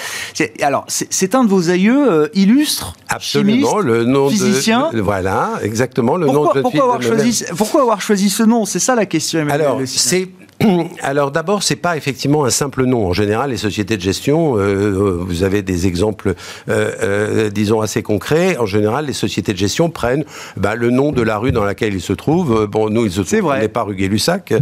Alors, 0.62 0.86
c'est 0.88 1.34
un 1.34 1.44
de 1.44 1.50
vos 1.50 1.70
aïeux 1.70 2.12
euh, 2.12 2.28
illustres, 2.36 2.94
Absolument, 3.10 3.70
chimiste, 3.70 3.86
le 3.86 4.04
nom 4.06 4.30
physicien. 4.30 4.90
De, 4.94 5.02
voilà, 5.02 5.54
exactement, 5.64 6.16
le 6.16 6.28
pourquoi, 6.28 6.46
nom 6.46 6.54
de 6.54 6.62
pourquoi 6.62 6.84
avoir, 6.84 7.02
choisi, 7.02 7.44
pourquoi 7.56 7.82
avoir 7.82 8.02
choisi 8.02 8.30
ce 8.30 8.44
nom? 8.44 8.66
C'est 8.66 8.80
ça 8.80 8.94
la 8.94 9.08
question, 9.08 9.40
Emmanuel 9.40 9.62
Alors, 9.62 9.80
Le 9.80 9.86
c'est 9.88 10.30
alors 11.02 11.32
d'abord, 11.32 11.64
c'est 11.64 11.76
pas 11.76 11.98
effectivement 11.98 12.46
un 12.46 12.50
simple 12.50 12.86
nom. 12.86 13.08
En 13.08 13.14
général, 13.14 13.52
les 13.52 13.58
sociétés 13.58 13.98
de 13.98 14.02
gestion, 14.02 14.58
euh, 14.58 15.18
vous 15.20 15.44
avez 15.44 15.62
des 15.62 15.88
exemples, 15.88 16.34
euh, 16.70 16.92
euh, 17.02 17.50
disons 17.50 17.82
assez 17.82 18.02
concrets. 18.02 18.58
En 18.58 18.66
général, 18.66 19.06
les 19.06 19.14
sociétés 19.14 19.54
de 19.54 19.58
gestion 19.58 19.90
prennent 19.90 20.26
bah, 20.56 20.76
le 20.76 20.90
nom 20.90 21.12
de 21.12 21.22
la 21.22 21.38
rue 21.38 21.52
dans 21.52 21.64
laquelle 21.64 21.94
ils 21.94 22.02
se 22.02 22.14
trouvent. 22.14 22.66
Bon, 22.66 22.90
nous, 22.90 23.06
ils 23.06 23.12
se 23.12 23.22
trouvent, 23.22 23.52
on 23.52 23.58
n'est 23.58 23.68
pas 23.68 23.84
rue 23.84 23.96
Gay-Lussac. 23.96 24.54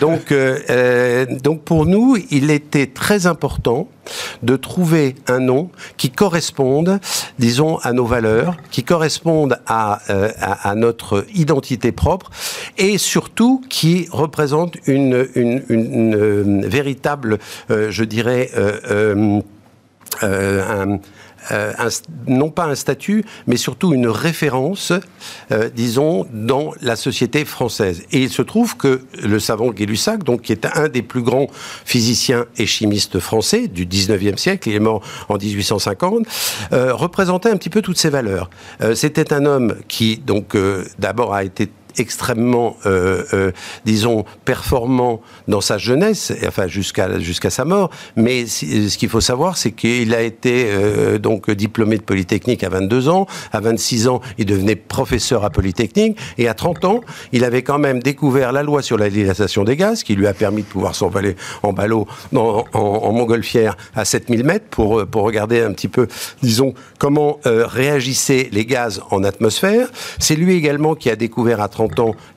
donc, 0.00 0.34
donc 1.42 1.62
pour 1.62 1.86
nous, 1.86 2.16
il 2.30 2.50
était 2.50 2.86
très 2.86 3.26
important 3.26 3.88
de 4.42 4.56
trouver 4.56 5.14
un 5.28 5.40
nom 5.40 5.70
qui 5.96 6.10
corresponde, 6.10 7.00
disons, 7.38 7.78
à 7.78 7.92
nos 7.92 8.06
valeurs, 8.06 8.56
qui 8.70 8.84
corresponde 8.84 9.58
à, 9.66 10.00
à 10.38 10.74
notre 10.74 11.24
identité 11.34 11.92
propre 11.92 12.30
et 12.78 12.98
surtout 12.98 13.62
qui 13.68 14.08
représente 14.10 14.76
une, 14.86 15.26
une 15.34 16.66
véritable, 16.66 17.38
euh, 17.70 17.90
je 17.90 18.04
dirais, 18.04 18.50
euh, 18.56 19.40
euh, 20.22 20.84
un, 20.84 20.98
euh, 21.50 21.72
non 22.26 22.50
pas 22.50 22.66
un 22.66 22.74
statut, 22.74 23.24
mais 23.46 23.56
surtout 23.56 23.92
une 23.94 24.08
référence, 24.08 24.92
euh, 25.50 25.68
disons, 25.74 26.26
dans 26.32 26.72
la 26.80 26.96
société 26.96 27.44
française. 27.44 28.02
Et 28.12 28.22
il 28.22 28.30
se 28.30 28.42
trouve 28.42 28.76
que 28.76 29.02
le 29.22 29.40
savant 29.40 29.70
Gay-Lussac, 29.70 30.22
donc 30.22 30.42
qui 30.42 30.52
est 30.52 30.66
un 30.66 30.88
des 30.88 31.02
plus 31.02 31.22
grands 31.22 31.48
physiciens 31.84 32.46
et 32.56 32.66
chimistes 32.66 33.18
français 33.18 33.68
du 33.68 33.86
19e 33.86 34.36
siècle, 34.36 34.68
il 34.68 34.76
est 34.76 34.80
mort 34.80 35.02
en 35.28 35.36
1850, 35.36 36.26
euh, 36.72 36.94
représentait 36.94 37.50
un 37.50 37.56
petit 37.56 37.70
peu 37.70 37.82
toutes 37.82 37.98
ces 37.98 38.10
valeurs. 38.10 38.50
C'était 38.94 39.32
un 39.32 39.46
homme 39.46 39.76
qui, 39.88 40.18
donc, 40.18 40.56
d'abord 40.98 41.34
a 41.34 41.44
été 41.44 41.68
extrêmement, 41.98 42.76
euh, 42.86 43.24
euh, 43.32 43.52
disons, 43.84 44.24
performant 44.44 45.20
dans 45.48 45.60
sa 45.60 45.78
jeunesse, 45.78 46.32
enfin 46.46 46.66
jusqu'à 46.66 47.18
jusqu'à 47.18 47.50
sa 47.50 47.64
mort. 47.64 47.90
Mais 48.16 48.46
ce 48.46 48.96
qu'il 48.96 49.08
faut 49.08 49.20
savoir, 49.20 49.56
c'est 49.56 49.72
qu'il 49.72 50.14
a 50.14 50.22
été 50.22 50.66
euh, 50.68 51.18
donc 51.18 51.50
diplômé 51.50 51.98
de 51.98 52.02
Polytechnique 52.02 52.64
à 52.64 52.68
22 52.68 53.08
ans. 53.08 53.26
À 53.52 53.60
26 53.60 54.08
ans, 54.08 54.20
il 54.38 54.46
devenait 54.46 54.76
professeur 54.76 55.44
à 55.44 55.50
Polytechnique. 55.50 56.18
Et 56.38 56.48
à 56.48 56.54
30 56.54 56.84
ans, 56.84 57.00
il 57.32 57.44
avait 57.44 57.62
quand 57.62 57.78
même 57.78 58.02
découvert 58.02 58.52
la 58.52 58.62
loi 58.62 58.82
sur 58.82 58.98
la 58.98 59.10
dilatation 59.10 59.64
des 59.64 59.76
gaz, 59.76 60.02
qui 60.02 60.14
lui 60.14 60.26
a 60.26 60.34
permis 60.34 60.62
de 60.62 60.68
pouvoir 60.68 60.94
s'envoler 60.94 61.36
en 61.62 61.72
ballot 61.72 62.06
en, 62.34 62.64
en, 62.72 63.12
montgolfière 63.12 63.76
à 63.94 64.04
7000 64.04 64.44
mètres 64.44 64.66
pour, 64.70 65.06
pour 65.06 65.22
regarder 65.22 65.60
un 65.60 65.72
petit 65.72 65.88
peu, 65.88 66.08
disons, 66.42 66.74
comment 66.98 67.38
réagissaient 67.44 68.48
les 68.52 68.64
gaz 68.64 69.02
en 69.10 69.24
atmosphère. 69.24 69.88
C'est 70.18 70.34
lui 70.34 70.54
également 70.54 70.94
qui 70.94 71.10
a 71.10 71.16
découvert 71.16 71.60
à 71.60 71.68
30 71.68 71.81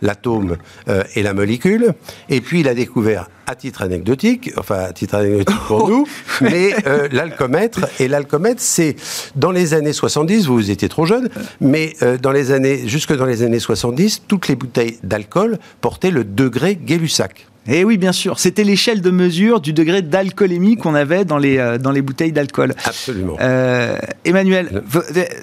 l'atome 0.01 0.57
euh, 0.87 1.03
et 1.15 1.23
la 1.23 1.33
molécule. 1.33 1.93
Et 2.29 2.41
puis 2.41 2.61
il 2.61 2.67
a 2.67 2.73
découvert, 2.73 3.29
à 3.47 3.55
titre 3.55 3.81
anecdotique, 3.81 4.51
enfin 4.57 4.79
à 4.79 4.93
titre 4.93 5.15
anecdotique 5.15 5.59
pour 5.67 5.89
nous, 5.89 6.07
mais 6.41 6.73
euh, 6.87 7.07
l'alcomètre. 7.11 7.87
Et 7.99 8.07
l'alcomètre, 8.07 8.61
c'est 8.61 8.95
dans 9.35 9.51
les 9.51 9.73
années 9.73 9.93
70, 9.93 10.47
vous, 10.47 10.55
vous 10.55 10.71
étiez 10.71 10.89
trop 10.89 11.05
jeune, 11.05 11.29
mais 11.61 11.93
euh, 12.01 12.17
dans 12.17 12.31
les 12.31 12.51
années, 12.51 12.87
jusque 12.87 13.15
dans 13.15 13.25
les 13.25 13.43
années 13.43 13.59
70, 13.59 14.23
toutes 14.27 14.47
les 14.47 14.55
bouteilles 14.55 14.97
d'alcool 15.03 15.59
portaient 15.81 16.11
le 16.11 16.23
degré 16.23 16.75
Gay-Lussac. 16.75 17.47
Eh 17.67 17.83
oui, 17.83 17.97
bien 17.97 18.11
sûr. 18.11 18.37
C'était 18.39 18.63
l'échelle 18.63 19.01
de 19.01 19.09
mesure 19.09 19.59
du 19.59 19.73
degré 19.73 20.01
d'alcoolémie 20.01 20.75
qu'on 20.75 20.93
avait 20.93 21.25
dans 21.25 21.37
les, 21.37 21.57
euh, 21.57 21.77
dans 21.77 21.91
les 21.91 22.01
bouteilles 22.01 22.31
d'alcool. 22.31 22.75
Absolument. 22.85 23.37
Euh, 23.41 23.97
Emmanuel, 24.23 24.83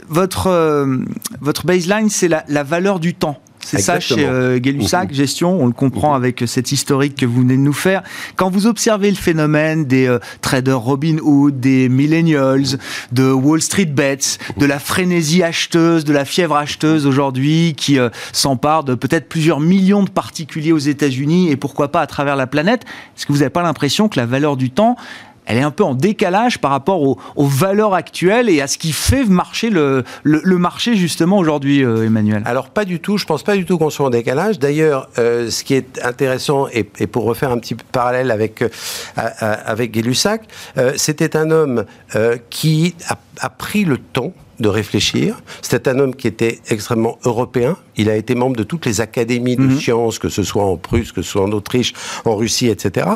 votre, 0.08 0.46
euh, 0.46 0.98
votre 1.40 1.66
baseline, 1.66 2.08
c'est 2.10 2.28
la, 2.28 2.44
la 2.48 2.62
valeur 2.62 3.00
du 3.00 3.14
temps. 3.14 3.38
C'est 3.64 3.81
ça 3.81 4.01
chez 4.01 4.27
euh, 4.27 4.59
Gay-Lussac, 4.59 5.11
mmh. 5.11 5.14
gestion, 5.14 5.62
on 5.62 5.66
le 5.66 5.72
comprend 5.72 6.12
mmh. 6.12 6.16
avec 6.16 6.44
cette 6.46 6.72
historique 6.72 7.16
que 7.16 7.27
vous 7.27 7.40
venez 7.40 7.57
de 7.57 7.62
nous 7.62 7.72
faire. 7.72 8.03
Quand 8.37 8.51
vous 8.51 8.66
observez 8.66 9.11
le 9.11 9.16
phénomène 9.16 9.85
des 9.85 10.07
euh, 10.07 10.18
traders 10.40 10.81
Robin 10.81 11.18
Hood, 11.22 11.61
des 11.61 11.88
millennials, 11.88 12.79
de 13.12 13.31
Wall 13.31 13.62
Street 13.62 13.87
Bets, 13.87 14.38
de 14.57 14.66
la 14.66 14.79
frénésie 14.79 15.42
acheteuse, 15.42 16.05
de 16.05 16.12
la 16.12 16.25
fièvre 16.25 16.57
acheteuse 16.57 17.07
aujourd'hui 17.07 17.75
qui 17.77 17.98
euh, 17.98 18.11
s'empare 18.33 18.85
de 18.85 18.94
peut-être 18.94 19.29
plusieurs 19.29 19.61
millions 19.61 20.03
de 20.03 20.11
particuliers 20.11 20.72
aux 20.72 20.79
États-Unis 20.79 21.51
et 21.51 21.57
pourquoi 21.57 21.90
pas 21.90 22.01
à 22.01 22.07
travers 22.07 22.37
la 22.37 22.46
planète, 22.46 22.83
est-ce 23.16 23.27
que 23.27 23.33
vous 23.33 23.38
n'avez 23.38 23.51
pas 23.51 23.62
l'impression 23.62 24.09
que 24.09 24.18
la 24.18 24.27
valeur 24.27 24.57
du 24.57 24.70
temps 24.70 24.96
elle 25.46 25.59
est 25.59 25.62
un 25.62 25.70
peu 25.70 25.85
en 25.85 25.94
décalage 25.94 26.59
par 26.59 26.70
rapport 26.70 27.02
aux, 27.02 27.18
valeurs 27.37 27.94
actuelles 27.94 28.48
et 28.48 28.61
à 28.61 28.66
ce 28.66 28.78
qui 28.78 28.92
fait 28.92 29.24
marcher 29.24 29.70
le, 29.70 30.05
marché 30.24 30.96
justement 30.96 31.38
aujourd'hui, 31.38 31.85
euh, 31.85 32.07
Emmanuel 32.07 32.42
Alors 32.46 32.70
pas 32.70 32.85
du 32.85 33.00
tout, 33.00 33.18
je 33.18 33.26
pense 33.26 33.42
pas 33.42 33.57
du 33.57 33.64
tout 33.64 33.78
qu'on 33.78 33.90
soit 33.90 34.07
en 34.07 34.11
décalage. 34.11 34.59
D'ailleurs, 34.59 35.09
euh, 35.18 35.50
ce 35.50 35.64
qui 35.64 35.74
est 35.74 36.00
intéressant, 36.05 36.68
et, 36.72 36.85
pour 36.85 37.24
refaire 37.24 37.50
un 37.50 37.59
petit 37.59 37.74
parallèle 37.74 38.31
avec, 38.31 38.62
euh, 38.62 38.68
avec 39.16 39.92
Gay-Lussac, 39.92 40.42
c'était 40.96 41.37
un 41.37 41.50
homme 41.50 41.85
qui 42.50 42.94
a 43.40 43.50
pris 43.50 43.85
le 43.85 43.98
temps 43.98 44.33
de 44.62 44.68
réfléchir. 44.68 45.42
C'était 45.61 45.90
un 45.90 45.98
homme 45.98 46.14
qui 46.14 46.27
était 46.27 46.61
extrêmement 46.70 47.18
européen. 47.25 47.77
Il 47.96 48.09
a 48.09 48.16
été 48.16 48.35
membre 48.35 48.57
de 48.57 48.62
toutes 48.62 48.87
les 48.87 49.03
académies 49.03 49.57
de 49.57 49.62
mmh. 49.62 49.81
sciences, 49.81 50.18
que 50.18 50.31
ce 50.31 50.42
soit 50.42 50.64
en 50.64 50.79
Prusse, 50.79 51.12
que 51.12 51.20
ce 51.20 51.33
soit 51.33 51.42
en 51.42 51.53
Autriche, 51.53 51.92
en 52.25 52.37
Russie, 52.37 52.68
etc. 52.68 53.07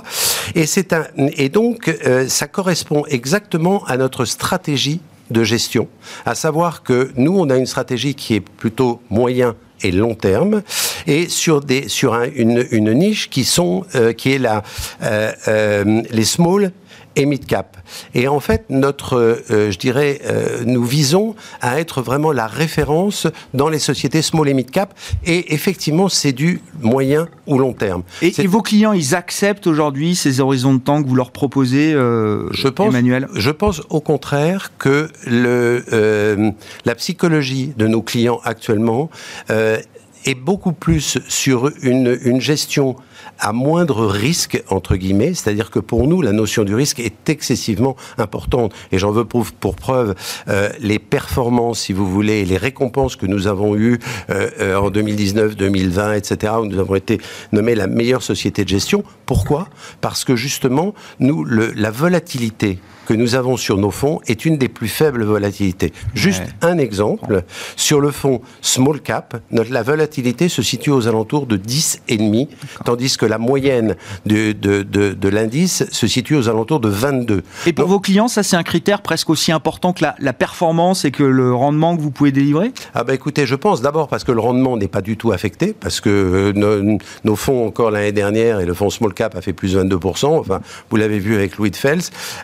Et, 0.55 0.67
c'est 0.67 0.93
un, 0.93 1.07
et 1.17 1.49
donc, 1.49 1.89
euh, 1.89 2.29
ça 2.29 2.47
correspond 2.47 3.05
exactement 3.09 3.85
à 3.87 3.97
notre 3.97 4.27
stratégie 4.27 5.01
de 5.31 5.43
gestion, 5.43 5.89
à 6.25 6.35
savoir 6.35 6.83
que 6.83 7.11
nous, 7.17 7.37
on 7.37 7.51
a 7.51 7.57
une 7.57 7.67
stratégie 7.67 8.15
qui 8.15 8.35
est 8.35 8.41
plutôt 8.41 9.01
moyen 9.11 9.57
et 9.83 9.91
long 9.91 10.15
terme, 10.15 10.63
et 11.07 11.29
sur 11.29 11.61
des 11.61 11.89
sur 11.89 12.15
un, 12.15 12.29
une, 12.35 12.67
une 12.71 12.93
niche 12.93 13.29
qui 13.29 13.45
sont 13.45 13.85
euh, 13.95 14.13
qui 14.13 14.33
est 14.33 14.39
la 14.39 14.63
euh, 15.03 16.03
les 16.11 16.25
small 16.25 16.73
et 17.17 17.27
mid-cap. 17.27 17.77
Et 18.15 18.29
en 18.29 18.41
fait, 18.41 18.67
notre, 18.69 19.17
euh, 19.51 19.71
je 19.71 19.79
dirais, 19.79 20.21
euh, 20.27 20.63
nous 20.65 20.85
visons 20.85 21.35
à 21.61 21.81
être 21.81 22.03
vraiment 22.03 22.33
la 22.33 22.47
référence 22.47 23.27
dans 23.55 23.69
les 23.69 23.79
sociétés 23.79 24.23
small 24.23 24.49
et 24.49 24.55
mid-cap. 24.55 24.95
Et 25.25 25.55
effectivement, 25.55 26.09
c'est 26.09 26.33
du 26.33 26.61
moyen 26.81 27.29
ou 27.47 27.59
long 27.59 27.73
terme. 27.73 28.03
Et, 28.23 28.33
et, 28.41 28.47
vos 28.47 28.63
clients, 28.63 28.93
ils 28.93 29.15
acceptent 29.15 29.67
aujourd'hui 29.67 30.15
ces 30.15 30.41
horizons 30.41 30.75
de 30.75 30.81
temps 30.81 31.03
que 31.03 31.09
vous 31.09 31.15
leur 31.15 31.31
proposez, 31.31 31.93
euh, 31.95 32.49
je 32.53 32.69
pense, 32.69 32.89
Emmanuel? 32.89 33.29
Je 33.35 33.51
pense 33.51 33.83
au 33.89 34.01
contraire 34.01 34.73
que 34.79 35.09
le, 35.27 35.85
euh, 35.93 36.51
la 36.85 36.95
psychologie 36.95 37.73
de 37.77 37.87
nos 37.87 38.03
clients 38.03 38.41
actuellement 38.45 39.11
euh, 39.51 39.79
est 40.25 40.35
beaucoup 40.35 40.73
plus 40.73 41.19
sur 41.29 41.71
une, 41.83 42.19
une 42.25 42.41
gestion 42.41 42.97
à 43.39 43.53
moindre 43.53 44.07
risque, 44.07 44.63
entre 44.69 44.97
guillemets, 44.97 45.35
c'est-à-dire 45.35 45.71
que 45.71 45.79
pour 45.79 46.07
nous, 46.07 46.23
la 46.23 46.33
notion 46.33 46.65
du 46.65 46.75
risque 46.75 47.01
est 47.01 47.29
excessivement 47.29 47.97
importante. 48.19 48.73
Et 48.93 48.99
j'en 48.99 49.11
veux 49.11 49.25
pour, 49.25 49.47
preuve 49.75 50.15
euh, 50.49 50.71
les 50.81 50.99
performances, 50.99 51.81
si 51.81 51.93
vous 51.93 52.07
voulez, 52.11 52.45
les 52.45 52.57
récompenses 52.57 53.17
que 53.17 53.27
nous 53.27 53.47
avons 53.47 53.77
eues 53.77 53.99
euh, 54.31 54.77
en 54.77 54.91
2019, 54.91 55.57
2020, 55.57 56.15
etc., 56.15 56.55
où 56.61 56.67
nous 56.67 56.79
avons 56.79 56.95
été 56.95 57.21
nommés 57.53 57.75
la 57.75 57.87
meilleure 57.87 58.23
société 58.23 58.65
de 58.65 58.69
gestion. 58.69 59.05
Pourquoi? 59.27 59.69
Parce 60.01 60.25
que 60.25 60.37
justement, 60.37 60.95
nous, 61.21 61.45
la 61.45 61.91
volatilité 61.91 62.79
que 63.07 63.15
nous 63.15 63.35
avons 63.35 63.57
sur 63.57 63.79
nos 63.79 63.91
fonds 63.91 64.21
est 64.27 64.45
une 64.45 64.59
des 64.59 64.69
plus 64.69 64.89
faibles 64.89 65.25
volatilités. 65.25 65.93
Juste 66.15 66.43
ouais. 66.43 66.69
un 66.69 66.79
exemple, 66.79 67.45
sur 67.77 68.01
le 68.01 68.11
fonds 68.11 68.43
small 68.61 69.01
cap, 69.01 69.41
notre, 69.51 69.73
la 69.73 69.83
volatilité 69.83 70.49
se 70.49 70.63
situe 70.63 70.91
aux 70.91 71.09
alentours 71.09 71.47
de 71.47 71.57
10,5, 71.57 72.49
tandis 72.85 73.17
que 73.17 73.25
la 73.25 73.39
moyenne 73.39 73.97
de, 74.27 74.53
de, 74.53 74.83
de, 74.83 75.29
l'indice 75.29 75.85
se 75.91 76.07
situe 76.07 76.37
aux 76.37 76.49
alentours 76.49 76.81
de 76.81 76.89
22. 76.89 77.43
Et 77.67 77.73
pour 77.73 77.89
vos 77.89 78.01
clients, 78.01 78.29
ça 78.29 78.43
c'est 78.43 78.57
un 78.57 78.63
critère 78.63 79.03
presque 79.03 79.31
aussi 79.31 79.53
important 79.53 79.93
que 79.93 80.03
la, 80.03 80.15
la, 80.19 80.33
performance 80.33 81.05
et 81.05 81.11
que 81.11 81.23
le 81.23 81.55
rendement 81.55 81.97
que 81.97 82.03
vous 82.03 82.11
pouvez 82.11 82.33
délivrer? 82.33 82.73
Ah 82.95 83.05
bah 83.05 83.15
écoutez, 83.15 83.47
je 83.47 83.55
pense 83.55 83.81
d'abord 83.81 84.09
parce 84.09 84.25
que 84.25 84.33
le 84.33 84.41
rendement 84.41 84.77
n'est 84.77 84.89
pas 84.89 85.03
du 85.03 85.17
tout 85.17 85.33
affecté, 85.33 85.75
parce 85.79 86.01
que 86.01 86.11
euh, 86.11 86.53
nos, 86.53 86.99
nos, 87.25 87.37
fonds 87.37 87.67
encore 87.67 87.91
l'année 87.91 88.13
dernière 88.13 88.61
et 88.61 88.67
le 88.67 88.75
fonds 88.75 88.91
small 88.91 89.15
cap 89.15 89.37
a 89.37 89.41
fait 89.41 89.53
plus 89.53 89.75
de 89.75 89.83
22%, 89.83 90.27
enfin 90.39 90.61
vous 90.91 90.97
l'avez 90.97 91.19
vu 91.19 91.35
avec 91.35 91.57
Louis 91.57 91.71
de 91.71 91.77
Fels, 91.77 92.01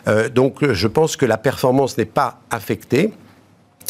euh, 0.07 0.29
donc 0.29 0.52
je 0.61 0.87
pense 0.87 1.15
que 1.15 1.25
la 1.25 1.37
performance 1.37 1.97
n'est 1.97 2.05
pas 2.05 2.39
affectée. 2.49 3.13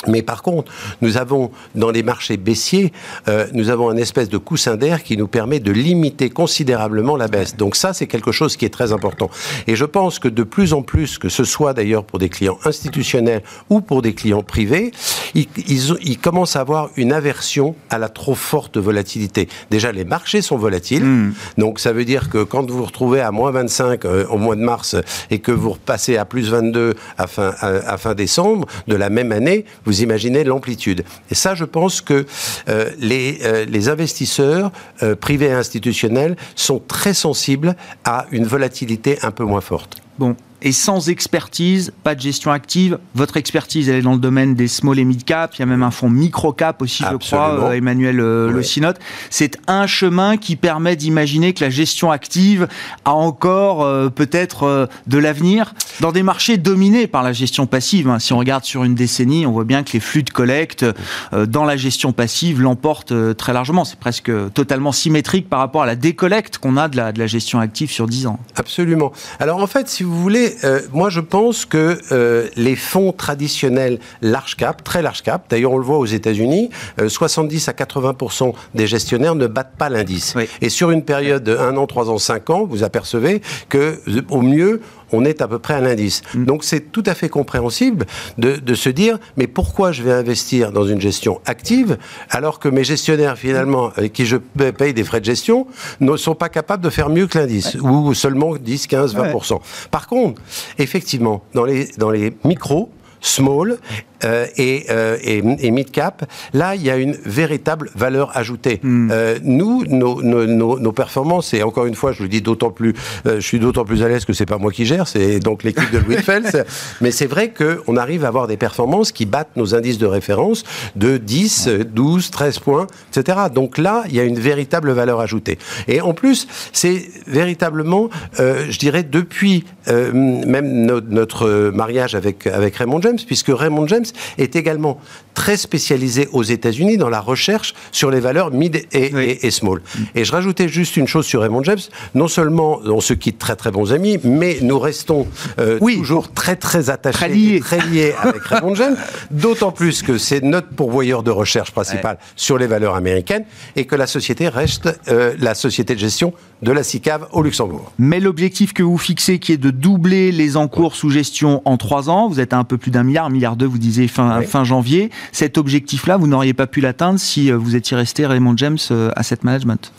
Mais 0.08 0.21
par 0.21 0.41
contre, 0.41 0.71
nous 1.01 1.17
avons 1.17 1.51
dans 1.75 1.91
les 1.91 2.03
marchés 2.03 2.38
baissiers, 2.38 2.91
euh, 3.27 3.47
nous 3.53 3.69
avons 3.69 3.89
un 3.89 3.97
espèce 3.97 4.29
de 4.29 4.38
coussin 4.38 4.75
d'air 4.75 5.03
qui 5.03 5.17
nous 5.17 5.27
permet 5.27 5.60
de 5.60 5.71
limiter 5.71 6.29
considérablement 6.29 7.15
la 7.15 7.27
baisse. 7.27 7.56
Donc 7.56 7.75
ça, 7.75 7.93
c'est 7.93 8.08
quelque 8.08 8.32
chose 8.32 8.58
qui 8.58 8.65
est 8.65 8.69
très 8.69 8.91
important. 8.91 9.29
Et 9.67 9.75
je 9.75 9.86
pense 9.86 10.19
que 10.19 10.27
de 10.27 10.43
plus 10.43 10.73
en 10.73 10.82
plus, 10.82 11.17
que 11.17 11.29
ce 11.29 11.43
soit 11.43 11.73
d'ailleurs 11.73 12.03
pour 12.03 12.19
des 12.19 12.29
clients 12.29 12.58
institutionnels 12.65 13.43
ou 13.69 13.82
pour 13.82 14.01
des 14.01 14.13
clients 14.13 14.43
privés, 14.43 14.91
ils, 15.36 15.47
ils, 15.67 16.17
commencent 16.17 16.56
à 16.56 16.62
avoir 16.62 16.89
une 16.95 17.12
aversion 17.12 17.75
à 17.89 17.97
la 17.97 18.10
trop 18.10 18.36
forte 18.36 18.77
volatilité. 18.77 19.47
Déjà, 19.71 19.91
les 19.91 20.06
marchés 20.06 20.41
sont 20.41 20.58
volatiles. 20.58 21.03
Hmm. 21.03 21.34
Donc 21.58 21.79
ça 21.79 21.93
veut 21.93 22.06
dire 22.06 22.29
que 22.29 22.43
quand 22.43 22.69
vous 22.69 22.77
vous 22.77 22.86
retrouvez 22.86 23.21
à 23.21 23.32
moins 23.32 23.51
25 23.51 24.06
euh, 24.06 24.25
au 24.27 24.38
mois 24.38 24.56
de 24.56 24.62
mars 24.62 24.95
et 25.29 25.39
que 25.39 25.51
vous 25.51 25.71
repassez 25.71 26.17
à 26.17 26.25
plus 26.25 26.49
22 26.49 26.95
à 27.17 27.27
fin, 27.27 27.53
à 27.62 27.97
fin 27.97 28.13
décembre 28.15 28.67
de 28.88 28.95
la 28.95 29.10
même 29.10 29.32
année, 29.32 29.65
vous 29.85 30.01
imaginez 30.01 30.43
l'amplitude. 30.43 31.03
Et 31.31 31.35
ça, 31.35 31.55
je 31.55 31.65
pense 31.65 32.01
que 32.01 32.25
euh, 32.69 32.89
les, 32.99 33.39
euh, 33.43 33.65
les, 33.65 33.89
investisseurs 33.89 34.71
euh, 35.01 35.15
privés 35.15 35.47
et 35.47 35.51
institutionnels 35.51 36.35
sont 36.55 36.79
très 36.79 37.13
sensibles 37.13 37.75
à 38.03 38.25
une 38.31 38.45
volatilité 38.45 39.19
un 39.23 39.31
peu 39.31 39.43
moins 39.43 39.61
forte. 39.61 39.97
Bon, 40.19 40.35
et 40.63 40.71
sans 40.71 41.10
expertise, 41.10 41.91
pas 42.04 42.15
de 42.15 42.21
gestion 42.21 42.52
active. 42.52 42.97
Votre 43.15 43.36
expertise, 43.36 43.89
elle 43.89 43.97
est 43.97 44.02
dans 44.02 44.13
le 44.13 44.19
domaine 44.19 44.56
des 44.56 44.69
small 44.69 44.97
et 44.97 45.04
mid 45.04 45.26
cap. 45.26 45.54
Il 45.56 45.60
y 45.60 45.63
a 45.63 45.65
même 45.65 45.84
un 45.84 45.91
fonds 45.91 46.10
micro 46.10 46.54
cap 46.54 46.82
aussi, 46.82 47.04
je 47.10 47.17
crois, 47.17 47.69
euh, 47.69 47.71
Emmanuel 47.73 48.21
euh, 48.21 48.49
Le 48.49 48.63
Sinote. 48.63 48.97
C'est 49.30 49.60
un 49.67 49.88
chemin 49.88 50.38
qui 50.38 50.56
permet 50.56 50.95
d'imaginer 50.95 51.54
que 51.54 51.63
la 51.63 51.69
gestion 51.69 52.12
active 52.12 52.69
a 53.04 53.12
encore 53.12 53.84
euh, 53.84 54.10
peut-être 54.10 54.89
de 55.06 55.17
l'avenir 55.17 55.76
dans 55.99 56.13
des 56.13 56.23
marchés 56.23 56.58
dominés 56.58 57.08
par 57.08 57.23
la 57.23 57.34
gestion 57.34 57.67
passive. 57.67 58.08
Hein. 58.08 58.19
Si 58.19 58.32
on 58.32 58.38
regarde 58.38 58.63
sur 58.63 58.86
une 58.86 58.95
décennie, 58.95 59.45
on 59.45 59.52
voit 59.52 59.65
bien 59.65 59.84
que 59.84 59.91
les 59.91 59.99
flux 59.99 60.23
de 60.23 60.30
collecte 60.30 60.86
dans 61.34 61.65
la 61.65 61.76
gestion 61.76 62.13
passive 62.13 62.62
l'emportent 62.62 63.36
très 63.36 63.52
largement. 63.52 63.84
C'est 63.84 63.99
presque 63.99 64.32
totalement 64.54 64.93
symétrique 64.93 65.49
par 65.49 65.60
rapport 65.60 65.84
à 65.84 65.86
la 65.86 65.95
décollecte 65.95 66.58
qu'on 66.58 66.78
a 66.78 66.88
de 66.88 66.95
la, 66.95 67.12
de 67.12 67.19
la 67.19 67.28
gestion 67.28 67.60
active 67.60 67.91
sur 67.91 68.08
10 68.08 68.28
ans. 68.28 68.39
Absolument. 68.56 69.12
Alors 69.39 69.62
en 69.62 69.67
fait, 69.67 69.89
si 69.89 70.04
vous 70.04 70.19
voulez, 70.19 70.52
euh, 70.63 70.81
moi 70.91 71.09
je 71.09 71.19
pense 71.19 71.65
que 71.65 71.97
euh, 72.11 72.47
les 72.55 72.75
fonds 72.75 73.11
traditionnels 73.11 73.99
large 74.21 74.55
cap, 74.55 74.83
très 74.83 75.01
large 75.01 75.21
cap, 75.21 75.45
d'ailleurs 75.49 75.71
on 75.71 75.77
le 75.77 75.83
voit 75.83 75.97
aux 75.97 76.05
États-Unis, 76.05 76.69
70 77.07 77.67
euh, 77.67 77.71
à 77.71 77.73
80% 77.73 78.53
des 78.75 78.87
gestionnaires 78.87 79.35
ne 79.35 79.47
battent 79.47 79.75
pas 79.77 79.89
l'indice. 79.89 80.35
Et 80.61 80.69
sur 80.69 80.91
une 80.91 81.03
période 81.03 81.43
de 81.43 81.55
1 81.55 81.77
an, 81.77 81.87
3 81.87 82.09
ans, 82.09 82.17
5 82.17 82.49
ans, 82.49 82.65
vous 82.65 82.83
apercevez 82.83 83.41
que 83.69 83.99
au 84.29 84.41
mieux 84.41 84.81
on 85.11 85.25
est 85.25 85.41
à 85.41 85.47
peu 85.47 85.59
près 85.59 85.75
à 85.75 85.81
l'indice. 85.81 86.21
Mm. 86.33 86.45
Donc 86.45 86.63
c'est 86.63 86.91
tout 86.91 87.03
à 87.05 87.13
fait 87.13 87.29
compréhensible 87.29 88.05
de, 88.37 88.73
se 88.73 88.89
dire, 88.89 89.19
mais 89.37 89.47
pourquoi 89.47 89.91
je 89.91 90.03
vais 90.03 90.11
investir 90.11 90.71
dans 90.71 90.85
une 90.85 91.01
gestion 91.01 91.41
active 91.45 91.97
alors 92.29 92.59
que 92.59 92.69
mes 92.69 92.83
gestionnaires 92.83 93.37
finalement, 93.37 93.91
avec 93.95 94.13
qui 94.13 94.25
je 94.25 94.37
paye 94.37 94.93
des 94.93 95.03
frais 95.03 95.19
de 95.19 95.25
gestion, 95.25 95.67
ne 95.99 96.17
sont 96.17 96.35
pas 96.35 96.49
capables 96.49 96.83
de 96.83 96.89
faire 96.89 97.09
mieux 97.09 97.27
que 97.27 97.37
l'indice, 97.37 97.75
ou 97.75 98.13
seulement 98.13 98.55
10, 98.55 98.87
15, 98.87 99.15
20%. 99.15 99.59
Par 99.91 100.07
contre, 100.07 100.41
effectivement, 100.77 101.43
dans 101.53 101.65
les, 101.65 101.87
dans 101.97 102.09
les 102.09 102.33
micros, 102.43 102.89
small 103.23 103.77
euh, 104.25 104.45
et, 104.57 104.86
euh, 104.89 105.17
et, 105.21 105.38
et, 105.38 105.71
mid 105.71 105.91
cap, 105.91 106.25
là, 106.53 106.75
il 106.75 106.83
y 106.83 106.89
a 106.89 106.97
une 106.97 107.13
véritable 107.25 107.89
valeur 107.95 108.36
ajoutée. 108.38 108.79
Hmm. 108.81 109.09
Euh, 109.12 109.38
nous, 109.43 109.83
nos, 109.86 110.21
nos, 110.21 110.79
nos, 110.79 110.91
performances, 110.91 111.53
et 111.53 111.63
encore 111.63 111.86
une 111.86 111.95
fois, 111.95 112.12
je 112.12 112.23
le 112.23 112.29
dis 112.29 112.41
d'autant 112.41 112.69
plus, 112.69 112.93
je 113.25 113.39
suis 113.39 113.59
d'autant 113.59 113.83
plus 113.83 114.03
à 114.03 114.07
l'aise 114.07 114.25
que 114.25 114.33
c'est 114.33 114.45
pas 114.45 114.57
moi 114.57 114.71
qui 114.71 114.86
gère, 114.86 115.07
c'est 115.07 115.39
donc 115.39 115.63
l'équipe 115.63 115.91
de 115.91 115.97
Louis 115.97 116.17
Fels. 116.17 116.65
mais 117.01 117.12
c'est 117.12 117.25
vrai 117.25 117.51
qu'on 117.51 117.97
arrive 117.97 118.23
à 118.23 118.27
avoir 118.27 118.47
des 118.47 118.57
performances 118.57 119.12
qui 119.12 119.25
battent 119.25 119.55
nos 119.55 119.75
indices 119.75 119.97
de 119.97 120.05
référence 120.05 120.63
de 120.95 121.17
10, 121.17 121.69
12, 121.91 122.31
13 122.31 122.59
points, 122.59 122.88
etc. 123.15 123.39
Donc 123.53 123.77
là, 123.77 124.03
il 124.07 124.15
y 124.15 124.19
a 124.19 124.23
une 124.23 124.39
véritable 124.39 124.91
valeur 124.91 125.19
ajoutée. 125.19 125.57
Et 125.88 125.99
en 126.01 126.13
plus, 126.13 126.47
c'est 126.71 127.09
véritablement, 127.27 128.09
je 128.38 128.77
dirais, 128.77 129.03
depuis 129.03 129.65
même 129.87 130.85
notre 130.85 131.71
mariage 131.73 132.15
avec, 132.15 132.47
avec 132.47 132.75
Raymond 132.75 133.01
James, 133.01 133.19
puisque 133.25 133.49
Raymond 133.49 133.87
James 133.87 134.05
est 134.37 134.55
également 134.55 134.99
très 135.33 135.57
spécialisé 135.57 136.27
aux 136.31 136.43
États-Unis 136.43 136.97
dans 136.97 137.09
la 137.09 137.19
recherche 137.19 137.73
sur 137.91 138.11
les 138.11 138.19
valeurs 138.19 138.51
mid 138.51 138.85
et, 138.91 139.51
small. 139.51 139.81
Et 140.15 140.25
je 140.25 140.31
rajoutais 140.31 140.67
juste 140.67 140.97
une 140.97 141.07
chose 141.07 141.25
sur 141.25 141.41
Raymond 141.41 141.63
James. 141.63 141.79
Non 142.13 142.27
seulement 142.27 142.79
on 142.85 143.01
se 143.01 143.13
quitte 143.13 143.39
très 143.39 143.55
très 143.55 143.71
bons 143.71 143.93
amis, 143.93 144.19
mais 144.23 144.57
nous 144.61 144.79
restons 144.79 145.27
euh, 145.59 145.79
toujours 145.79 146.31
très 146.31 146.55
très 146.55 146.89
attachés, 146.89 147.59
très 147.59 147.79
liés, 147.87 148.13
avec 148.19 148.43
Raymond 148.43 148.75
James. 148.75 148.97
D'autant 149.31 149.71
plus 149.71 150.01
que 150.01 150.17
c'est 150.17 150.41
notre 150.41 150.69
pourvoyeur 150.69 151.23
de 151.23 151.31
recherche 151.31 151.71
principal 151.71 152.17
sur 152.35 152.57
les 152.57 152.67
valeurs 152.67 152.95
américaines 152.95 153.45
et 153.75 153.85
que 153.85 153.95
la 153.95 154.07
société 154.07 154.47
reste 154.49 154.89
euh, 155.07 155.33
la 155.39 155.55
société 155.55 155.95
de 155.95 155.99
gestion 155.99 156.33
de 156.63 156.71
la 156.71 156.84
SICAV 156.84 157.28
au 157.34 157.43
Luxembourg. 157.43 157.91
Mais 157.99 158.19
l'objectif 158.19 158.73
que 158.73 158.84
vous 158.84 158.97
fixez, 158.97 159.38
qui 159.39 159.52
est 159.52 159.58
de 159.58 159.69
doubler 159.69 160.32
les 160.32 160.58
encours 160.58 160.95
sous 160.95 161.10
gestion 161.10 161.62
en 161.65 161.78
trois 161.78 162.10
ans, 162.10 162.30
vous 162.30 162.39
êtes 162.39 162.54
à 162.54 162.58
un 162.58 162.63
peu 162.63 162.78
plus 162.78 162.89
d'un 162.89 163.04
milliard, 163.04 163.26
un 163.26 163.30
milliard 163.30 163.56
deux, 163.56 163.65
vous 163.65 163.78
disiez 163.78 164.08
fin, 164.08 164.41
fin 164.41 164.63
janvier. 164.63 165.12
Cet 165.32 165.58
objectif-là, 165.58 166.17
vous 166.17 166.28
n'auriez 166.28 166.54
pas 166.54 166.67
pu 166.67 166.80
l'atteindre 166.82 167.19
si 167.19 167.52
euh, 167.52 167.58
vous 167.58 167.76
étiez 167.76 167.97
resté 167.97 168.26
Raymond 168.26 168.56
James 168.58 168.78
euh, 168.91 169.12
Asset 169.15 169.39
Management? 169.43 169.91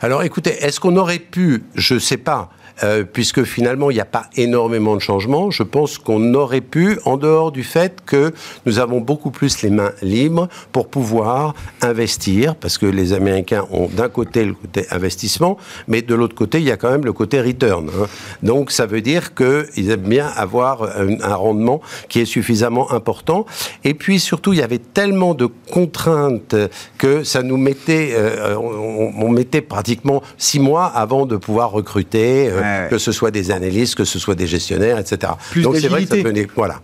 Alors 0.00 0.22
écoutez, 0.22 0.50
est-ce 0.60 0.80
qu'on 0.80 0.96
aurait 0.96 1.18
pu, 1.18 1.62
je 1.76 1.94
ne 1.94 1.98
sais 1.98 2.16
pas, 2.16 2.50
euh, 2.82 3.04
puisque 3.04 3.44
finalement 3.44 3.90
il 3.90 3.94
n'y 3.94 4.00
a 4.00 4.04
pas 4.04 4.26
énormément 4.36 4.96
de 4.96 5.00
changements. 5.00 5.50
Je 5.50 5.62
pense 5.62 5.98
qu'on 5.98 6.34
aurait 6.34 6.60
pu, 6.60 6.98
en 7.04 7.16
dehors 7.16 7.52
du 7.52 7.62
fait 7.62 8.00
que 8.04 8.32
nous 8.66 8.80
avons 8.80 9.00
beaucoup 9.00 9.30
plus 9.30 9.62
les 9.62 9.70
mains 9.70 9.92
libres 10.02 10.48
pour 10.72 10.88
pouvoir 10.88 11.54
investir, 11.82 12.56
parce 12.56 12.78
que 12.78 12.86
les 12.86 13.12
Américains 13.12 13.64
ont 13.70 13.86
d'un 13.86 14.08
côté 14.08 14.44
le 14.44 14.54
côté 14.54 14.86
investissement, 14.90 15.56
mais 15.86 16.02
de 16.02 16.14
l'autre 16.14 16.34
côté 16.34 16.58
il 16.58 16.64
y 16.64 16.72
a 16.72 16.76
quand 16.76 16.90
même 16.90 17.04
le 17.04 17.12
côté 17.12 17.40
return. 17.40 17.88
Hein. 17.88 18.06
Donc 18.42 18.72
ça 18.72 18.86
veut 18.86 19.00
dire 19.00 19.34
qu'ils 19.34 19.90
aiment 19.90 20.00
bien 20.00 20.26
avoir 20.34 20.82
un, 20.82 21.34
rendement 21.34 21.80
qui 22.08 22.20
est 22.20 22.24
suffisamment 22.24 22.90
important. 22.92 23.46
Et 23.84 23.94
puis 23.94 24.18
surtout 24.18 24.52
il 24.52 24.58
y 24.58 24.62
avait 24.62 24.78
tellement 24.78 25.34
de 25.34 25.48
contraintes 25.70 26.56
que 26.98 27.22
ça 27.22 27.42
nous 27.42 27.56
mettait, 27.56 28.14
euh, 28.14 28.56
on, 28.56 29.28
mettait 29.28 29.60
pratiquement 29.60 30.22
six 30.38 30.60
mois 30.60 30.86
avant 30.86 31.26
de 31.26 31.36
pouvoir 31.36 31.70
recruter. 31.70 32.48
Euh, 32.50 32.63
que 32.90 32.98
ce 32.98 33.12
soit 33.12 33.30
des 33.30 33.50
analystes, 33.50 33.94
que 33.94 34.04
ce 34.04 34.18
soit 34.18 34.34
des 34.34 34.46
gestionnaires, 34.46 34.98
etc. 34.98 35.32
Donc 35.62 35.76
c'est 35.76 35.88
vrai 35.88 36.04
que 36.04 36.16
ça 36.16 36.22
venait, 36.22 36.46
voilà. 36.54 36.80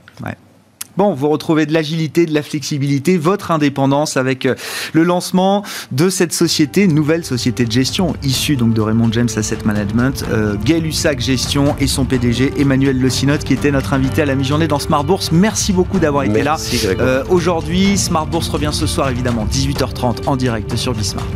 Bon, 0.97 1.15
vous 1.15 1.29
retrouvez 1.29 1.67
de 1.67 1.73
l'agilité, 1.73 2.27
de 2.27 2.35
la 2.35 2.43
flexibilité, 2.43 3.17
votre 3.17 3.53
indépendance 3.53 4.17
avec 4.17 4.45
euh, 4.45 4.55
le 4.93 5.05
lancement 5.05 5.65
de 5.93 6.11
cette 6.11 6.33
société, 6.33 6.89
nouvelle 6.89 7.25
société 7.25 7.65
de 7.65 7.73
gestion 7.73 8.15
issue 8.23 8.57
donc 8.57 8.75
de 8.75 8.81
Raymond 8.81 9.11
James 9.13 9.29
Asset 9.37 9.59
Management, 9.65 10.25
euh, 10.31 10.57
Gay 10.65 10.81
Lussac 10.81 11.21
Gestion 11.21 11.77
et 11.79 11.87
son 11.87 12.05
PDG 12.05 12.53
Emmanuel 12.59 12.99
Le 12.99 13.09
Sinotte 13.09 13.45
qui 13.45 13.55
était 13.55 13.71
notre 13.71 13.95
invité 13.95 14.23
à 14.23 14.27
la 14.27 14.35
mi-journée 14.35 14.69
dans 14.69 14.79
Smart 14.81 15.05
Bourse. 15.05 15.31
Merci 15.33 15.73
beaucoup 15.73 16.01
d'avoir 16.01 16.25
été 16.25 16.43
là. 16.43 16.57
Euh, 16.85 17.25
Aujourd'hui, 17.31 17.97
Smart 17.97 18.27
Bourse 18.27 18.49
revient 18.49 18.71
ce 18.73 18.87
soir 18.87 19.11
évidemment 19.11 19.47
18h30 19.51 20.27
en 20.27 20.37
direct 20.37 20.77
sur 20.77 20.93
Bismart. 20.93 21.27